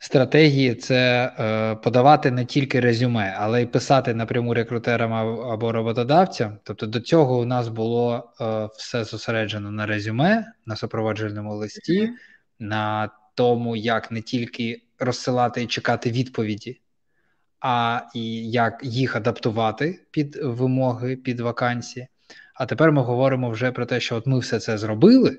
[0.00, 5.12] Стратегії це е, подавати не тільки резюме, але й писати напряму рекрутерам
[5.52, 6.58] або роботодавцям.
[6.62, 12.12] Тобто до цього у нас було е, все зосереджено на резюме, на супроводжувальному листі, mm-hmm.
[12.58, 16.80] на тому, як не тільки розсилати і чекати відповіді,
[17.60, 22.08] а і як їх адаптувати під вимоги, під вакансії.
[22.54, 25.38] А тепер ми говоримо вже про те, що от ми все це зробили.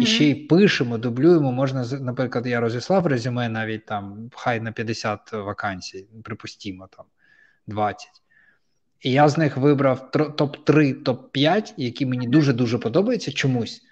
[0.00, 1.52] І ще й пишемо, дублюємо.
[1.52, 7.04] Можна, наприклад, я розіслав резюме навіть там, хай на 50 вакансій, припустімо, там
[7.66, 8.08] 20.
[9.00, 13.82] І я з них вибрав топ-3, топ-5, які мені дуже-дуже подобаються чомусь.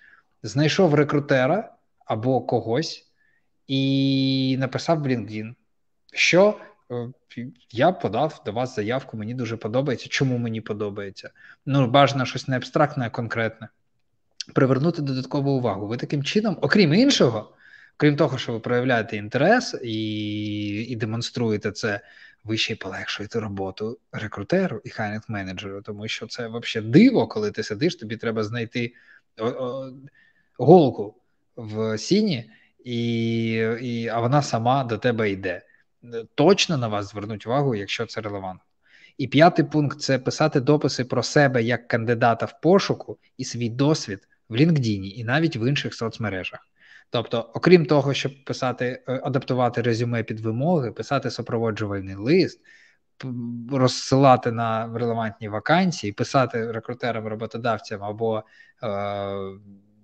[0.42, 1.74] Знайшов рекрутера
[2.06, 3.10] або когось
[3.66, 5.54] і написав в LinkedIn,
[6.12, 6.58] що
[6.90, 7.12] е,
[7.70, 10.08] я подав до вас заявку, мені дуже подобається.
[10.08, 11.30] Чому мені подобається?
[11.66, 13.68] Ну, бажано щось не абстрактне, а конкретне
[14.50, 15.86] привернути додаткову увагу.
[15.86, 17.52] Ви таким чином, окрім іншого,
[17.96, 22.00] крім того, що ви проявляєте інтерес і і демонструєте це,
[22.44, 27.50] ви ще й полегшуєте роботу рекрутеру і хайнінг менеджеру, тому що це взагалі диво, коли
[27.50, 28.92] ти сидиш, тобі треба знайти
[30.58, 31.14] голку
[31.56, 32.50] в сіні,
[32.84, 35.62] і, і, а вона сама до тебе йде.
[36.34, 38.64] Точно на вас звернуть увагу, якщо це релевантно.
[39.18, 44.28] І п'ятий пункт це писати дописи про себе як кандидата в пошуку і свій досвід
[44.50, 46.60] в LinkedIn і навіть в інших соцмережах.
[47.10, 52.60] Тобто, окрім того, щоб писати, е, адаптувати резюме під вимоги, писати супроводжувальний лист,
[53.72, 58.42] розсилати на релевантні вакансії, писати рекрутерам, роботодавцям або е,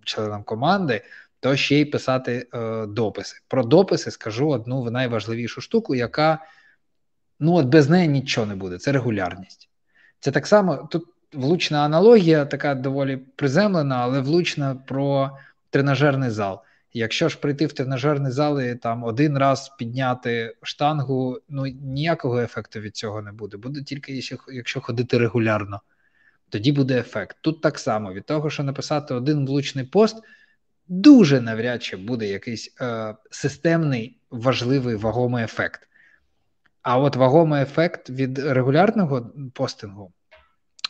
[0.04, 1.02] членам команди,
[1.40, 3.40] то ще й писати е, дописи.
[3.48, 6.38] Про дописи скажу одну найважливішу штуку, яка
[7.40, 8.78] ну от без неї нічого не буде.
[8.78, 9.70] Це регулярність.
[10.20, 15.38] Це так само тут влучна аналогія, така доволі приземлена, але влучна про
[15.70, 16.62] тренажерний зал.
[16.92, 22.80] Якщо ж прийти в тренажерний зал і там один раз підняти штангу, ну ніякого ефекту
[22.80, 23.56] від цього не буде.
[23.56, 24.20] Буде тільки
[24.52, 25.80] якщо ходити регулярно,
[26.48, 27.36] тоді буде ефект.
[27.40, 30.16] Тут так само від того, що написати один влучний пост,
[30.88, 35.88] дуже навряд чи буде якийсь е, системний важливий вагомий ефект.
[36.82, 40.12] А от вагомий ефект від регулярного постингу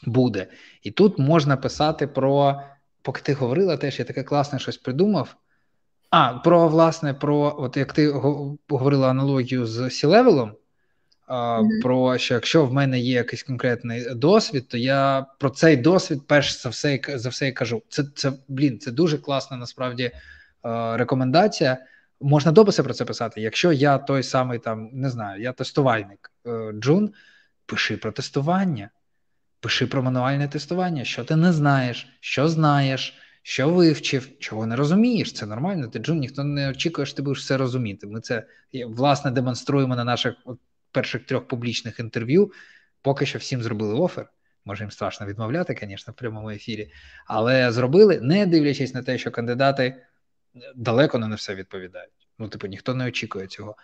[0.04, 0.46] буде.
[0.82, 2.60] І тут можна писати про,
[3.02, 5.36] поки ти говорила, теж я таке класне щось придумав.
[6.10, 8.08] А, про власне, про от як ти
[8.68, 10.52] говорила аналогію з C-level ом,
[11.28, 11.82] mm-hmm.
[11.82, 16.62] про що якщо в мене є якийсь конкретний досвід, то я про цей досвід перш
[16.62, 17.82] за все за все і кажу.
[17.88, 20.10] Це це блін, це дуже класна насправді
[20.94, 21.78] рекомендація.
[22.20, 23.40] Можна дописи про це писати.
[23.40, 27.12] Якщо я той самий там не знаю, я тестувальник е, Джун,
[27.66, 28.90] пиши про тестування.
[29.66, 35.32] Пиши про мануальне тестування, що ти не знаєш, що знаєш, що вивчив, чого не розумієш.
[35.32, 35.88] Це нормально.
[35.88, 38.06] Ти Джун, ніхто не очікує, що ти будеш все розуміти.
[38.06, 38.46] Ми це
[38.86, 40.34] власне демонструємо на наших
[40.92, 42.52] перших трьох публічних інтерв'ю.
[43.02, 44.30] Поки що всім зробили офер.
[44.64, 46.90] Може, їм страшно відмовляти, звісно, в прямому ефірі,
[47.26, 50.06] але зробили, не дивлячись на те, що кандидати
[50.76, 52.28] далеко не на все відповідають.
[52.38, 53.76] Ну, типу, ніхто не очікує цього.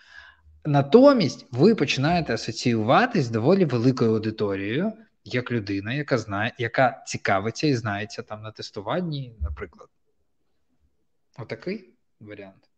[0.65, 4.93] Натомість ви починаєте асоціюватись з доволі великою аудиторією,
[5.25, 9.89] як людина, яка знає, яка цікавиться і знається там на тестуванні, наприклад.
[11.39, 12.69] Отакий варіант.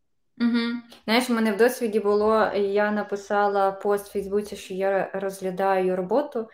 [0.40, 0.82] Угу.
[1.04, 6.48] Знаєш, у мене в досвіді було, я написала пост в Фейсбуці, що я розглядаю роботу,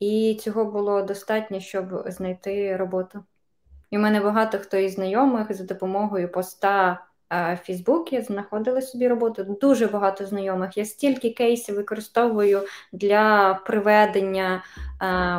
[0.00, 3.24] і цього було достатньо, щоб знайти роботу.
[3.90, 9.58] І в мене багато хто із знайомих за допомогою поста в Фейсбуці знаходили собі роботу.
[9.60, 10.76] Дуже багато знайомих.
[10.76, 12.62] Я стільки кейсів використовую
[12.92, 14.64] для приведення,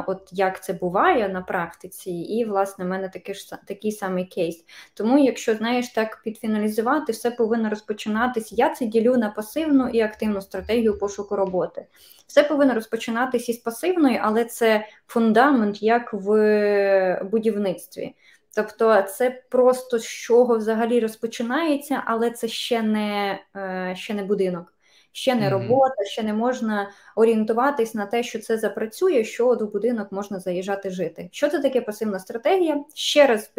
[0.07, 4.65] от як це буває на практиці, і, власне, в мене такий ж такий самий кейс.
[4.93, 8.51] Тому, якщо знаєш так підфіналізувати, все повинно розпочинатись.
[8.51, 11.85] Я це ділю на пасивну і активну стратегію пошуку роботи.
[12.27, 18.15] Все повинно розпочинатись із пасивної, але це фундамент як в будівництві.
[18.57, 24.73] Тобто це просто з чого взагалі розпочинається, але це ще не е, ще не будинок,
[25.11, 30.11] ще не робота, ще не можна орієнтуватись на те, що це запрацює, що до будинок
[30.11, 31.29] можна заїжджати жити.
[31.31, 32.83] Що це таке пасивна стратегія?
[32.93, 33.51] Ще раз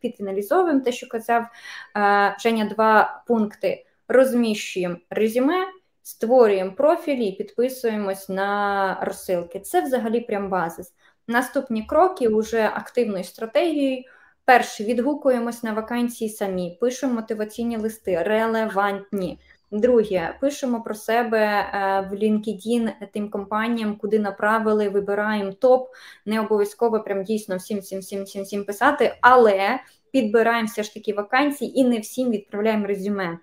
[0.00, 1.46] підфіналізовуємо те, що казав
[1.96, 5.66] е, Женя, два пункти: розміщуємо резюме.
[6.02, 9.60] Створюємо профілі і підписуємось на розсилки.
[9.60, 10.92] Це взагалі прям базис.
[11.28, 14.04] Наступні кроки вже активною стратегією.
[14.44, 19.38] Перше, відгукуємось на вакансії самі, пишемо мотиваційні листи, релевантні.
[19.70, 25.88] Друге, пишемо про себе е, в LinkedIn тим компаніям, куди направили, вибираємо топ.
[26.26, 29.80] Не обов'язково прям дійсно всім всім всім всім всім писати, але
[30.12, 33.38] підбираємо все ж таки вакансії і не всім відправляємо резюме.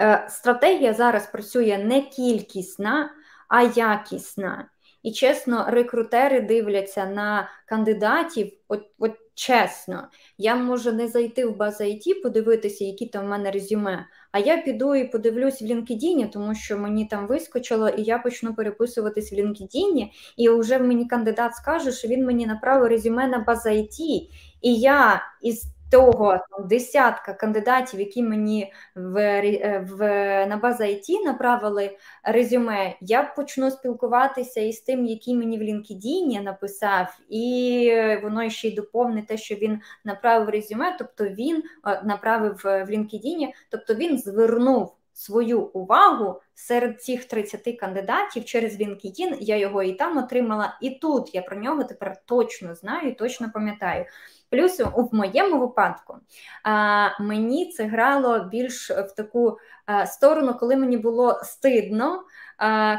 [0.00, 3.10] Е, стратегія зараз працює не кількісна,
[3.48, 4.68] а якісна.
[5.02, 8.52] І чесно, рекрутери дивляться на кандидатів.
[8.68, 10.08] От, от чесно,
[10.38, 14.06] я можу не зайти в базу IT, подивитися, які там в мене резюме.
[14.32, 18.54] А я піду і подивлюсь в LinkedIn, тому що мені там вискочило, і я почну
[18.54, 23.68] переписуватись в LinkedIn, і вже мені кандидат скаже, що він мені направив резюме на базу
[23.68, 24.28] IT,
[24.62, 29.98] і я із того там, десятка кандидатів, які мені в, е, в
[30.46, 37.18] на база IT направили резюме, я почну спілкуватися із тим, який мені в LinkedIn написав,
[37.28, 37.92] і
[38.22, 43.48] воно ще й доповнить те, що він направив резюме, тобто він е, направив в LinkedIn,
[43.70, 44.99] тобто він звернув.
[45.12, 51.34] Свою увагу серед цих 30 кандидатів через LinkedIn, я його і там отримала, і тут
[51.34, 54.04] я про нього тепер точно знаю і точно пам'ятаю.
[54.50, 56.16] Плюс в моєму випадку
[56.64, 59.58] а, мені це грало більш в таку
[60.06, 62.22] сторону, коли мені було стидно,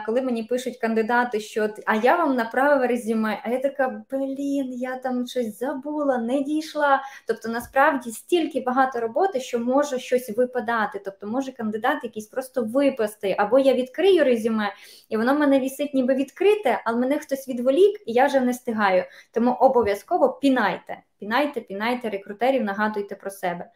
[0.05, 4.97] коли мені пишуть кандидати, що а я вам направив резюме, а я така, блін, я
[4.97, 7.01] там щось забула, не дійшла.
[7.27, 11.01] Тобто, насправді стільки багато роботи, що може щось випадати.
[11.05, 14.73] Тобто, може кандидат якийсь просто випасти, або я відкрию резюме,
[15.09, 19.03] і воно мене вісить ніби відкрите, але мене хтось відволік, і я вже не встигаю.
[19.31, 20.97] Тому обов'язково пінайте.
[21.19, 23.69] Пінайте, пінайте рекрутерів, нагадуйте про себе.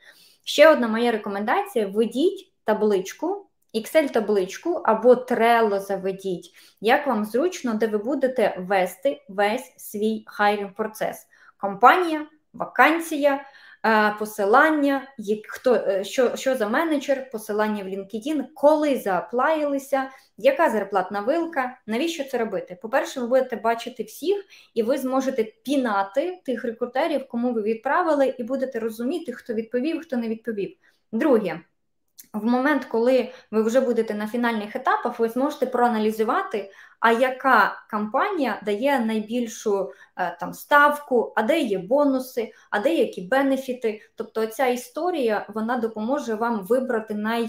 [0.43, 3.45] Ще одна моя рекомендація: введіть табличку,
[3.75, 11.27] Excel-табличку або Trello заведіть, як вам зручно, де ви будете вести весь свій хайрінг процес.
[11.57, 13.45] Компанія, вакансія,
[13.85, 15.07] Е, посилання,
[15.47, 22.23] хто е, що що за менеджер, посилання в LinkedIn, коли зааплаїлися, яка зарплатна вилка, навіщо
[22.23, 22.77] це робити?
[22.81, 28.43] По-перше, ви будете бачити всіх, і ви зможете пінати тих рекрутерів, кому ви відправили, і
[28.43, 30.77] будете розуміти, хто відповів, хто не відповів.
[31.11, 31.61] Друге.
[32.35, 38.61] В момент, коли ви вже будете на фінальних етапах, ви зможете проаналізувати, а яка компанія
[38.65, 44.01] дає найбільшу е, там ставку, а де є бонуси, а де які бенефіти.
[44.15, 47.47] Тобто ця історія вона допоможе вам вибрати най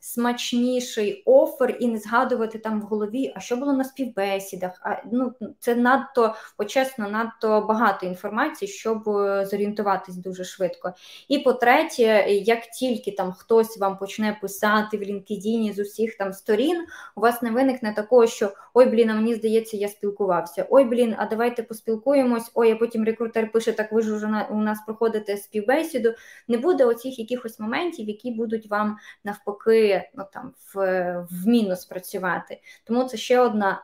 [0.00, 4.80] смачніший офер і не згадувати там в голові, а що було на співбесідах.
[4.84, 10.92] А ну це надто почесно, надто багато інформації, щоб е, зорієнтуватись дуже швидко.
[11.28, 16.86] І по-третє, як тільки там хтось вам почне писати в LinkedIn з усіх там сторін,
[17.16, 20.66] у вас не виникне такого, що ой, блін, а мені здається, я спілкувався.
[20.70, 22.50] Ой, блін, а давайте поспілкуємось.
[22.54, 26.14] Ой, а потім рекрутер пише: так ви ж вже у нас проходите співбесіду.
[26.48, 30.76] Не буде оцих якихось моментів, які будуть вам навпаки ну, там, в,
[31.30, 32.60] в мінус працювати.
[32.84, 33.82] Тому це ще одна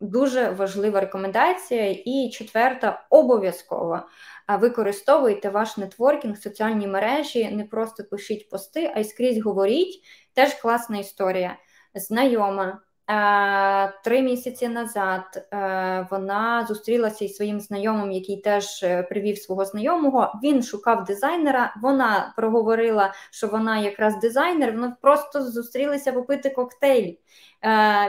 [0.00, 2.02] дуже важлива рекомендація.
[2.04, 4.02] І четверта обов'язково
[4.48, 10.02] використовуйте ваш нетворкінг, соціальні мережі, не просто пишіть пости, а й скрізь говоріть.
[10.34, 11.56] Теж класна історія.
[11.94, 12.80] Знайома.
[13.12, 19.64] Е, три місяці назад е, вона зустрілася із своїм знайомим, який теж е, привів свого
[19.64, 20.32] знайомого.
[20.42, 21.74] Він шукав дизайнера.
[21.82, 24.72] Вона проговорила, що вона якраз дизайнер.
[24.72, 27.12] Вони просто зустрілися попити коктейль.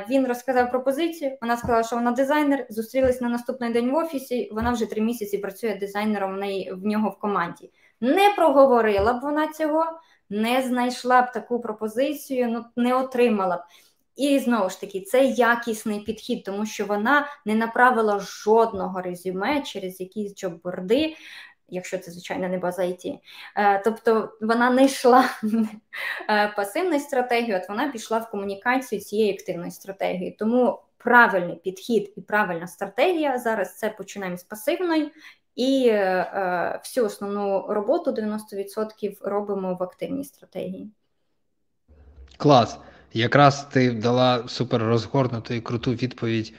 [0.10, 1.38] Він розказав пропозицію.
[1.42, 2.66] Вона сказала, що вона дизайнер.
[2.70, 4.50] Зустрілись на наступний день в офісі.
[4.54, 6.40] Вона вже три місяці працює дизайнером
[6.72, 7.72] в нього в команді.
[8.02, 9.86] Не проговорила б вона цього,
[10.30, 13.60] не знайшла б таку пропозицію, ну не отримала б.
[14.16, 20.00] І знову ж таки, це якісний підхід, тому що вона не направила жодного резюме через
[20.00, 21.16] якісь джобборди,
[21.70, 23.20] якщо це, звичайно, не база IT.
[23.58, 25.30] Е, тобто вона не йшла
[26.30, 30.36] е, пасивною стратегією, от вона пішла в комунікацію цією активною стратегією.
[30.40, 35.12] Тому правильний підхід і правильна стратегія зараз це починаємо з пасивної.
[35.56, 40.92] І е, всю основну роботу 90% робимо в активній стратегії.
[42.38, 42.80] Клас.
[43.14, 46.54] Якраз ти дала супер розгорнуту і круту відповідь.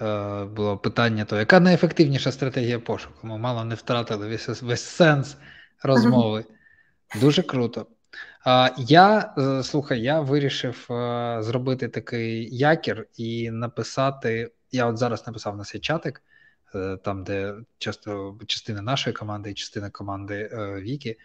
[0.00, 3.26] Е, було питання: то яка найефективніша стратегія пошуку?
[3.26, 5.36] Ми мало не втратили весь весь сенс
[5.82, 6.44] розмови.
[7.20, 7.86] Дуже круто.
[8.44, 14.50] А, Я е, слухай, я вирішив е, зробити такий якір і написати.
[14.72, 16.22] Я от зараз написав на цей чатик,
[17.04, 20.50] там, де часто частина нашої команди і частина команди
[20.82, 21.16] Вікі,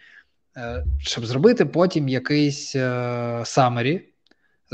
[0.98, 4.02] щоб зробити потім якийсь summary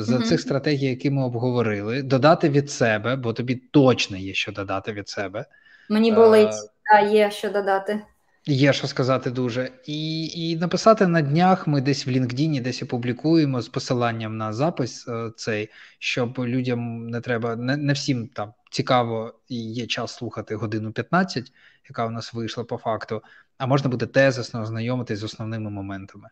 [0.03, 4.53] з mm цих стратегій, які ми обговорили, додати від себе, бо тобі точно є що
[4.53, 5.45] додати від себе.
[5.89, 6.55] Мені болить,
[6.95, 8.01] а є що додати.
[8.47, 9.71] Є що сказати дуже.
[9.87, 15.09] І і написати на днях ми десь в LinkedIn десь опублікуємо з посиланням на запис
[15.09, 15.69] е, цей,
[15.99, 21.53] щоб людям не треба, не, не всім там цікаво і є час слухати годину 15,
[21.89, 23.23] яка у нас вийшла по факту,
[23.59, 26.29] а можна буде тезисно ознайомитись з основними моментами.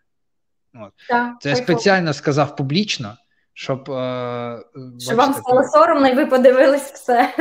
[0.74, 0.92] От.
[1.08, 3.16] Так, Це я спеціально сказав публічно
[3.58, 4.62] щоб е,
[4.98, 7.34] Щоб вам стало соромно, і ви подивились все.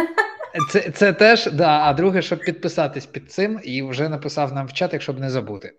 [0.72, 1.80] Це це теж, да.
[1.80, 5.74] А друге, щоб підписатись під цим, і вже написав нам в чатик, щоб не забути.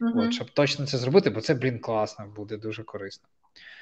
[0.00, 0.20] Угу.
[0.20, 3.28] От, Щоб точно це зробити, бо це, блін, класно, буде дуже корисно.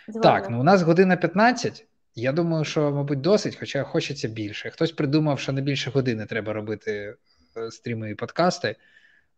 [0.08, 0.22] Звали.
[0.22, 1.86] Так, ну у нас година 15.
[2.14, 4.70] Я думаю, що, мабуть, досить, хоча хочеться більше.
[4.70, 7.16] Хтось придумав, що не більше години треба робити
[7.56, 8.76] е, стріми і подкасти.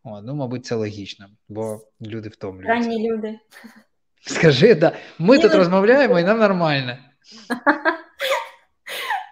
[0.02, 2.72] О, Ну, мабуть, це логічно, бо люди втомлюються.
[2.72, 3.38] Ранні люди.
[4.20, 4.92] Скажи, да.
[5.18, 5.58] Ми Ні, тут ну...
[5.58, 6.96] розмовляємо і нам нормально.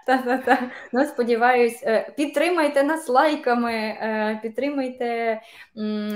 [0.06, 0.58] Так-так-так.
[0.92, 5.40] Ну, сподіваюсь, е, підтримайте нас лайками, е, підтримайте,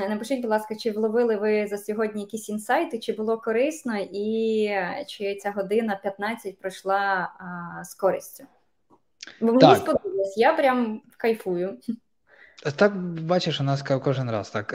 [0.08, 5.04] напишіть, будь ласка, чи вловили ви за сьогодні якісь інсайти, чи було корисно, і е,
[5.08, 7.32] чи ця година 15 пройшла
[7.84, 8.44] з користю.
[9.40, 11.78] Бо мені сподобалось, я прям кайфую.
[12.76, 14.72] Так, бачиш, у нас кожен раз так.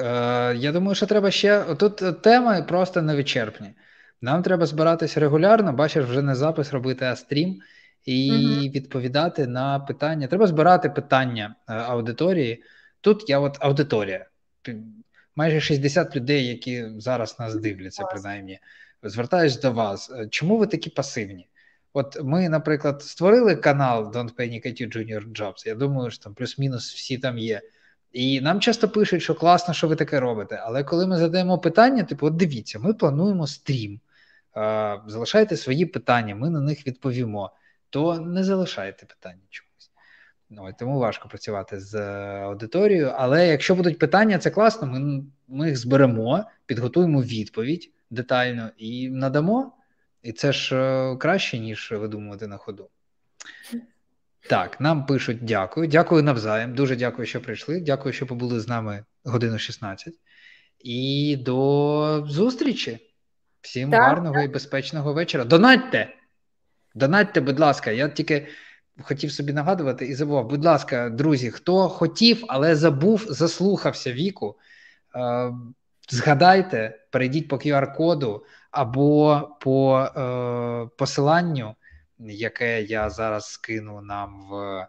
[0.57, 1.63] Я думаю, що треба ще.
[1.63, 3.73] Тут теми просто невичерпні.
[4.21, 7.61] Нам треба збиратися регулярно, бачиш, вже не запис робити, а стрім,
[8.05, 8.69] і угу.
[8.69, 10.27] відповідати на питання.
[10.27, 12.63] Треба збирати питання е, аудиторії.
[13.01, 14.25] Тут я от аудиторія.
[15.35, 18.59] Майже 60 людей, які зараз нас дивляться, принаймні,
[19.03, 20.11] звертаюсь до вас.
[20.11, 21.49] Е, чому ви такі пасивні?
[21.93, 25.67] От ми, наприклад, створили канал Don't Panic IT Junior Jobs.
[25.67, 27.61] Я думаю, що там плюс-мінус всі там є.
[28.15, 30.61] І нам часто пишуть, що класно, що ви таке робите.
[30.63, 33.99] Але коли ми задаємо питання, типу, от дивіться, ми плануємо стрім,
[35.07, 37.51] залишайте свої питання, ми на них відповімо,
[37.89, 39.91] то не залишайте питання чомусь.
[40.49, 41.95] Ну, Тому важко працювати з
[42.43, 43.11] аудиторією.
[43.15, 44.87] Але якщо будуть питання, це класно.
[44.87, 49.71] Ми, ми їх зберемо, підготуємо відповідь детально і надамо.
[50.21, 52.89] І це ж е, краще, ніж видумувати на ходу.
[54.49, 55.87] Так, нам пишуть дякую.
[55.87, 56.75] Дякую навзаєм.
[56.75, 57.81] Дуже дякую, що прийшли.
[57.81, 60.13] Дякую, що побули з нами годину 16.
[60.79, 62.99] І до зустрічі.
[63.61, 64.45] Всім так, гарного так.
[64.45, 65.43] і безпечного вечора.
[65.43, 66.15] Донатьте!
[66.95, 68.47] Донатьте, будь ласка, я тільки
[69.01, 70.47] хотів собі нагадувати і забував.
[70.47, 74.57] Будь ласка, друзі, хто хотів, але забув, заслухався віку.
[75.15, 75.51] Е,
[76.09, 81.75] згадайте, перейдіть по QR-коду або по е, посиланню
[82.19, 84.87] яке я зараз скину нам в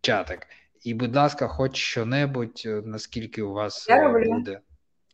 [0.00, 0.46] чатик.
[0.82, 4.60] І, будь ласка, хоч що-небудь, е, наскільки у вас я е, буде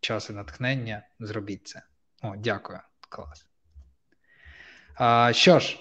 [0.00, 1.82] час і натхнення, зробіть це.
[2.22, 3.46] О, дякую, клас.
[4.94, 5.78] А, Що ж,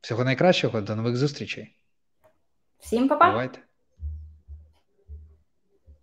[0.00, 1.76] всього найкращого, до нових зустрічей.
[2.78, 3.30] Всім па-па.
[3.30, 3.58] Бувайте.